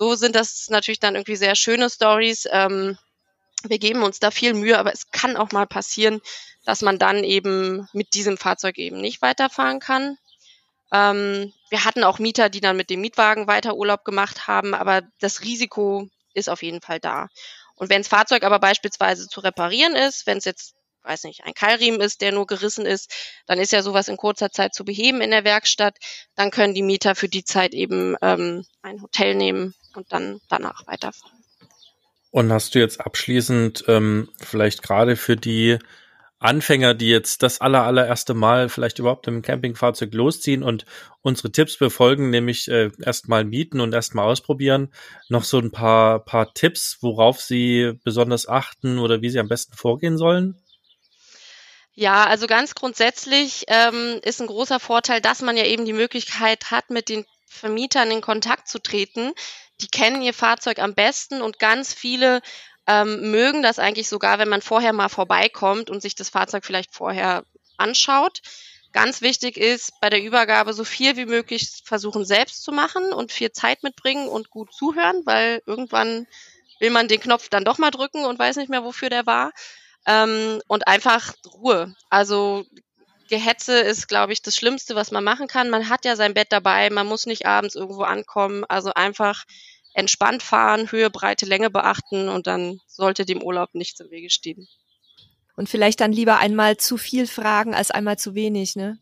so 0.02 0.16
sind 0.16 0.34
das 0.34 0.68
natürlich 0.68 0.98
dann 0.98 1.14
irgendwie 1.14 1.36
sehr 1.36 1.54
schöne 1.54 1.88
Stories. 1.88 2.48
Ähm, 2.50 2.98
wir 3.62 3.78
geben 3.78 4.02
uns 4.02 4.18
da 4.18 4.32
viel 4.32 4.52
Mühe, 4.52 4.76
aber 4.76 4.92
es 4.92 5.12
kann 5.12 5.36
auch 5.36 5.52
mal 5.52 5.68
passieren, 5.68 6.20
dass 6.64 6.82
man 6.82 6.98
dann 6.98 7.22
eben 7.22 7.88
mit 7.92 8.14
diesem 8.14 8.36
Fahrzeug 8.36 8.78
eben 8.78 9.00
nicht 9.00 9.22
weiterfahren 9.22 9.78
kann. 9.78 10.18
Ähm, 10.92 11.52
wir 11.70 11.84
hatten 11.84 12.02
auch 12.02 12.18
Mieter, 12.18 12.48
die 12.48 12.60
dann 12.60 12.76
mit 12.76 12.90
dem 12.90 13.00
Mietwagen 13.00 13.46
weiter 13.46 13.76
Urlaub 13.76 14.04
gemacht 14.04 14.48
haben, 14.48 14.74
aber 14.74 15.02
das 15.20 15.42
Risiko 15.42 16.08
ist 16.34 16.48
auf 16.48 16.64
jeden 16.64 16.80
Fall 16.80 16.98
da. 16.98 17.28
Und 17.76 17.88
wenn 17.88 18.02
das 18.02 18.08
Fahrzeug 18.08 18.42
aber 18.42 18.58
beispielsweise 18.58 19.28
zu 19.28 19.38
reparieren 19.38 19.94
ist, 19.94 20.26
wenn 20.26 20.38
es 20.38 20.44
jetzt, 20.44 20.74
weiß 21.04 21.22
nicht, 21.22 21.44
ein 21.44 21.54
Keilriemen 21.54 22.00
ist, 22.00 22.22
der 22.22 22.32
nur 22.32 22.48
gerissen 22.48 22.86
ist, 22.86 23.14
dann 23.46 23.60
ist 23.60 23.70
ja 23.70 23.82
sowas 23.82 24.08
in 24.08 24.16
kurzer 24.16 24.50
Zeit 24.50 24.74
zu 24.74 24.84
beheben 24.84 25.20
in 25.20 25.30
der 25.30 25.44
Werkstatt. 25.44 25.96
Dann 26.34 26.50
können 26.50 26.74
die 26.74 26.82
Mieter 26.82 27.14
für 27.14 27.28
die 27.28 27.44
Zeit 27.44 27.72
eben 27.72 28.16
ähm, 28.20 28.66
ein 28.82 29.00
Hotel 29.00 29.36
nehmen 29.36 29.76
und 29.96 30.12
dann 30.12 30.40
danach 30.48 30.86
weiterfahren. 30.86 31.38
Und 32.30 32.50
hast 32.50 32.74
du 32.74 32.78
jetzt 32.78 33.00
abschließend 33.00 33.84
ähm, 33.88 34.28
vielleicht 34.40 34.82
gerade 34.82 35.16
für 35.16 35.36
die 35.36 35.78
Anfänger, 36.42 36.94
die 36.94 37.08
jetzt 37.08 37.42
das 37.42 37.60
aller, 37.60 37.84
allererste 37.84 38.34
Mal 38.34 38.68
vielleicht 38.68 38.98
überhaupt 38.98 39.28
im 39.28 39.42
Campingfahrzeug 39.42 40.12
losziehen 40.12 40.62
und 40.62 40.84
unsere 41.20 41.52
Tipps 41.52 41.78
befolgen, 41.78 42.30
nämlich 42.30 42.68
äh, 42.68 42.90
erstmal 43.00 43.44
mieten 43.44 43.80
und 43.80 43.94
erstmal 43.94 44.26
ausprobieren, 44.26 44.92
noch 45.28 45.44
so 45.44 45.58
ein 45.58 45.70
paar, 45.70 46.24
paar 46.24 46.52
Tipps, 46.52 46.98
worauf 47.00 47.40
sie 47.40 47.92
besonders 48.02 48.48
achten 48.48 48.98
oder 48.98 49.22
wie 49.22 49.30
sie 49.30 49.38
am 49.38 49.48
besten 49.48 49.76
vorgehen 49.76 50.18
sollen? 50.18 50.56
Ja, 51.94 52.24
also 52.24 52.46
ganz 52.46 52.74
grundsätzlich 52.74 53.64
ähm, 53.68 54.18
ist 54.24 54.40
ein 54.40 54.46
großer 54.46 54.80
Vorteil, 54.80 55.20
dass 55.20 55.42
man 55.42 55.56
ja 55.56 55.64
eben 55.64 55.84
die 55.84 55.92
Möglichkeit 55.92 56.70
hat, 56.70 56.90
mit 56.90 57.08
den 57.08 57.24
Vermietern 57.46 58.10
in 58.10 58.22
Kontakt 58.22 58.66
zu 58.66 58.80
treten. 58.80 59.32
Die 59.82 59.88
kennen 59.88 60.22
ihr 60.22 60.34
Fahrzeug 60.34 60.78
am 60.78 60.94
besten 60.94 61.42
und 61.42 61.58
ganz 61.58 61.92
viele 61.92 62.40
ähm, 62.86 63.30
mögen 63.30 63.62
das 63.62 63.78
eigentlich 63.78 64.08
sogar, 64.08 64.38
wenn 64.38 64.48
man 64.48 64.62
vorher 64.62 64.92
mal 64.92 65.08
vorbeikommt 65.08 65.90
und 65.90 66.00
sich 66.02 66.14
das 66.14 66.30
Fahrzeug 66.30 66.64
vielleicht 66.64 66.94
vorher 66.94 67.44
anschaut. 67.76 68.40
Ganz 68.92 69.22
wichtig 69.22 69.56
ist 69.56 69.92
bei 70.00 70.10
der 70.10 70.22
Übergabe 70.22 70.74
so 70.74 70.84
viel 70.84 71.16
wie 71.16 71.24
möglich 71.24 71.82
versuchen 71.84 72.24
selbst 72.24 72.62
zu 72.62 72.72
machen 72.72 73.12
und 73.12 73.32
viel 73.32 73.50
Zeit 73.52 73.82
mitbringen 73.82 74.28
und 74.28 74.50
gut 74.50 74.72
zuhören, 74.72 75.22
weil 75.24 75.62
irgendwann 75.66 76.26
will 76.78 76.90
man 76.90 77.08
den 77.08 77.20
Knopf 77.20 77.48
dann 77.48 77.64
doch 77.64 77.78
mal 77.78 77.90
drücken 77.90 78.24
und 78.24 78.38
weiß 78.38 78.56
nicht 78.56 78.68
mehr, 78.68 78.84
wofür 78.84 79.08
der 79.08 79.24
war. 79.24 79.52
Ähm, 80.06 80.60
und 80.66 80.88
einfach 80.88 81.32
Ruhe. 81.54 81.94
Also 82.10 82.66
Gehetze 83.28 83.78
ist, 83.78 84.08
glaube 84.08 84.34
ich, 84.34 84.42
das 84.42 84.56
Schlimmste, 84.56 84.94
was 84.94 85.10
man 85.10 85.24
machen 85.24 85.46
kann. 85.46 85.70
Man 85.70 85.88
hat 85.88 86.04
ja 86.04 86.16
sein 86.16 86.34
Bett 86.34 86.48
dabei, 86.50 86.90
man 86.90 87.06
muss 87.06 87.24
nicht 87.24 87.46
abends 87.46 87.74
irgendwo 87.74 88.02
ankommen. 88.02 88.64
Also 88.68 88.92
einfach 88.92 89.44
entspannt 89.94 90.42
fahren, 90.42 90.90
Höhe, 90.90 91.10
Breite, 91.10 91.46
Länge 91.46 91.70
beachten 91.70 92.28
und 92.28 92.46
dann 92.46 92.80
sollte 92.86 93.24
dem 93.24 93.42
Urlaub 93.42 93.74
nichts 93.74 94.00
im 94.00 94.10
Wege 94.10 94.30
stehen. 94.30 94.66
Und 95.54 95.68
vielleicht 95.68 96.00
dann 96.00 96.12
lieber 96.12 96.38
einmal 96.38 96.76
zu 96.78 96.96
viel 96.96 97.26
fragen 97.26 97.74
als 97.74 97.90
einmal 97.90 98.18
zu 98.18 98.34
wenig, 98.34 98.74
ne? 98.74 98.98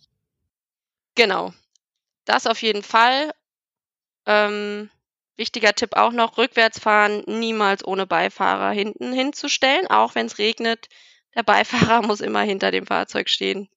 Genau. 1.14 1.52
Das 2.24 2.46
auf 2.46 2.62
jeden 2.62 2.82
Fall. 2.82 3.32
Ähm, 4.26 4.90
wichtiger 5.36 5.74
Tipp 5.74 5.96
auch 5.96 6.12
noch, 6.12 6.38
rückwärts 6.38 6.78
fahren, 6.78 7.22
niemals 7.26 7.84
ohne 7.84 8.06
Beifahrer 8.06 8.70
hinten 8.70 9.12
hinzustellen, 9.12 9.86
auch 9.86 10.14
wenn 10.14 10.26
es 10.26 10.38
regnet. 10.38 10.88
Der 11.34 11.42
Beifahrer 11.42 12.02
muss 12.06 12.20
immer 12.20 12.42
hinter 12.42 12.70
dem 12.70 12.86
Fahrzeug 12.86 13.28
stehen 13.28 13.68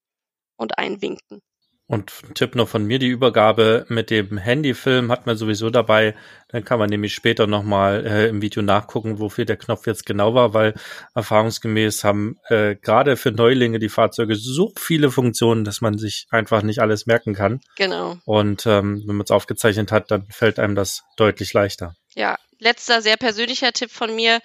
und 0.58 0.78
einwinken. 0.78 1.42
Und 1.86 2.14
Tipp 2.34 2.56
noch 2.56 2.70
von 2.70 2.86
mir, 2.86 2.98
die 2.98 3.10
Übergabe 3.10 3.86
mit 3.90 4.10
dem 4.10 4.38
Handyfilm 4.38 5.12
hat 5.12 5.26
man 5.26 5.36
sowieso 5.36 5.70
dabei. 5.70 6.16
Dann 6.48 6.64
kann 6.64 6.80
man 6.80 6.90
nämlich 6.90 7.14
später 7.14 7.46
nochmal 7.46 8.06
äh, 8.06 8.28
im 8.30 8.42
Video 8.42 8.62
nachgucken, 8.64 9.20
wofür 9.20 9.44
der 9.44 9.58
Knopf 9.58 9.86
jetzt 9.86 10.06
genau 10.06 10.34
war, 10.34 10.54
weil 10.54 10.76
erfahrungsgemäß 11.14 12.06
haben 12.06 12.38
äh, 12.48 12.76
gerade 12.76 13.18
für 13.18 13.32
Neulinge 13.32 13.80
die 13.80 13.90
Fahrzeuge 13.90 14.36
so 14.36 14.72
viele 14.80 15.12
Funktionen, 15.12 15.66
dass 15.66 15.82
man 15.82 15.98
sich 15.98 16.28
einfach 16.32 16.64
nicht 16.64 16.80
alles 16.80 17.06
merken 17.06 17.34
kann. 17.34 17.60
Genau. 17.76 18.18
Und 18.24 18.66
ähm, 18.66 19.04
wenn 19.06 19.18
man 19.18 19.26
es 19.26 19.32
aufgezeichnet 19.32 19.92
hat, 19.92 20.10
dann 20.10 20.26
fällt 20.30 20.60
einem 20.60 20.76
das 20.76 21.04
deutlich 21.18 21.52
leichter. 21.52 21.96
Ja, 22.16 22.38
letzter 22.60 23.02
sehr 23.02 23.18
persönlicher 23.18 23.74
Tipp 23.74 23.92
von 23.92 24.16
mir 24.16 24.40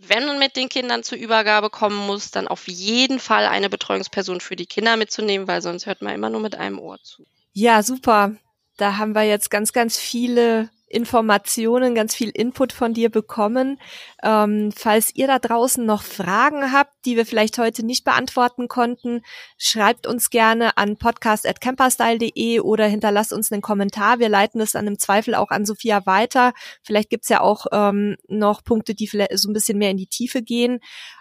wenn 0.00 0.26
man 0.26 0.38
mit 0.38 0.56
den 0.56 0.68
Kindern 0.68 1.02
zur 1.02 1.18
Übergabe 1.18 1.70
kommen 1.70 2.06
muss, 2.06 2.30
dann 2.30 2.46
auf 2.46 2.68
jeden 2.68 3.18
Fall 3.18 3.46
eine 3.46 3.68
Betreuungsperson 3.68 4.40
für 4.40 4.54
die 4.54 4.66
Kinder 4.66 4.96
mitzunehmen, 4.96 5.48
weil 5.48 5.60
sonst 5.60 5.86
hört 5.86 6.02
man 6.02 6.14
immer 6.14 6.30
nur 6.30 6.40
mit 6.40 6.54
einem 6.54 6.78
Ohr 6.78 6.98
zu. 7.02 7.26
Ja, 7.52 7.82
super. 7.82 8.32
Da 8.76 8.96
haben 8.96 9.14
wir 9.14 9.24
jetzt 9.24 9.50
ganz, 9.50 9.72
ganz 9.72 9.98
viele 9.98 10.70
Informationen, 10.88 11.94
ganz 11.94 12.14
viel 12.14 12.30
Input 12.30 12.72
von 12.72 12.94
dir 12.94 13.10
bekommen. 13.10 13.78
Ähm, 14.22 14.70
falls 14.74 15.14
ihr 15.14 15.26
da 15.26 15.38
draußen 15.38 15.84
noch 15.84 16.02
Fragen 16.02 16.72
habt, 16.72 16.92
die 17.04 17.16
wir 17.16 17.26
vielleicht 17.26 17.58
heute 17.58 17.84
nicht 17.84 18.04
beantworten 18.04 18.68
konnten, 18.68 19.22
schreibt 19.56 20.06
uns 20.06 20.30
gerne 20.30 20.76
an 20.76 20.96
podcast.camperstyle.de 20.96 22.60
oder 22.60 22.86
hinterlasst 22.86 23.32
uns 23.32 23.52
einen 23.52 23.62
Kommentar. 23.62 24.18
Wir 24.18 24.28
leiten 24.28 24.60
es 24.60 24.72
dann 24.72 24.86
im 24.86 24.98
Zweifel 24.98 25.34
auch 25.34 25.50
an 25.50 25.64
Sophia 25.66 26.06
weiter. 26.06 26.52
Vielleicht 26.82 27.10
gibt's 27.10 27.28
ja 27.28 27.40
auch 27.40 27.66
ähm, 27.72 28.16
noch 28.28 28.64
Punkte, 28.64 28.94
die 28.94 29.08
vielleicht 29.08 29.38
so 29.38 29.50
ein 29.50 29.54
bisschen 29.54 29.78
mehr 29.78 29.90
in 29.90 29.96
die 29.96 30.06
Tiefe 30.06 30.42
gehen. 30.42 30.80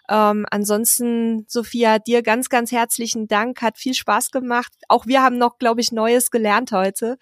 Ähm, 0.09 0.45
ansonsten, 0.49 1.45
Sophia, 1.47 1.99
dir 1.99 2.23
ganz, 2.23 2.49
ganz 2.49 2.71
herzlichen 2.71 3.27
Dank. 3.27 3.61
Hat 3.61 3.77
viel 3.77 3.93
Spaß 3.93 4.31
gemacht. 4.31 4.71
Auch 4.87 5.05
wir 5.05 5.21
haben 5.21 5.37
noch, 5.37 5.57
glaube 5.57 5.81
ich, 5.81 5.91
Neues 5.91 6.31
gelernt 6.31 6.71
heute. 6.71 7.17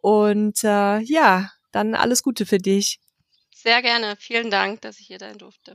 Und 0.00 0.62
äh, 0.64 1.00
ja, 1.00 1.50
dann 1.76 1.94
alles 1.94 2.22
Gute 2.22 2.46
für 2.46 2.58
dich. 2.58 2.98
Sehr 3.54 3.82
gerne. 3.82 4.16
Vielen 4.18 4.50
Dank, 4.50 4.80
dass 4.80 4.98
ich 4.98 5.06
hier 5.06 5.18
sein 5.18 5.38
durfte. 5.38 5.74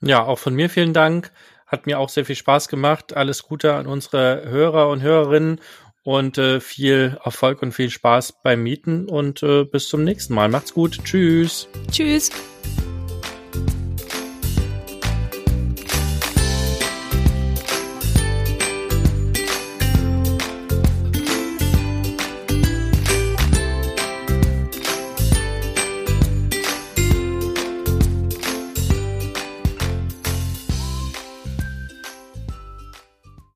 Ja, 0.00 0.24
auch 0.24 0.38
von 0.38 0.54
mir 0.54 0.70
vielen 0.70 0.92
Dank. 0.92 1.32
Hat 1.66 1.86
mir 1.86 1.98
auch 1.98 2.08
sehr 2.08 2.24
viel 2.24 2.36
Spaß 2.36 2.68
gemacht. 2.68 3.16
Alles 3.16 3.42
Gute 3.42 3.74
an 3.74 3.86
unsere 3.86 4.44
Hörer 4.48 4.88
und 4.88 5.02
Hörerinnen 5.02 5.60
und 6.02 6.38
äh, 6.38 6.60
viel 6.60 7.18
Erfolg 7.24 7.62
und 7.62 7.72
viel 7.72 7.90
Spaß 7.90 8.42
beim 8.42 8.62
Mieten 8.62 9.08
und 9.08 9.42
äh, 9.42 9.64
bis 9.64 9.88
zum 9.88 10.04
nächsten 10.04 10.34
Mal. 10.34 10.48
Macht's 10.48 10.72
gut. 10.72 10.98
Tschüss. 11.04 11.68
Tschüss. 11.90 12.30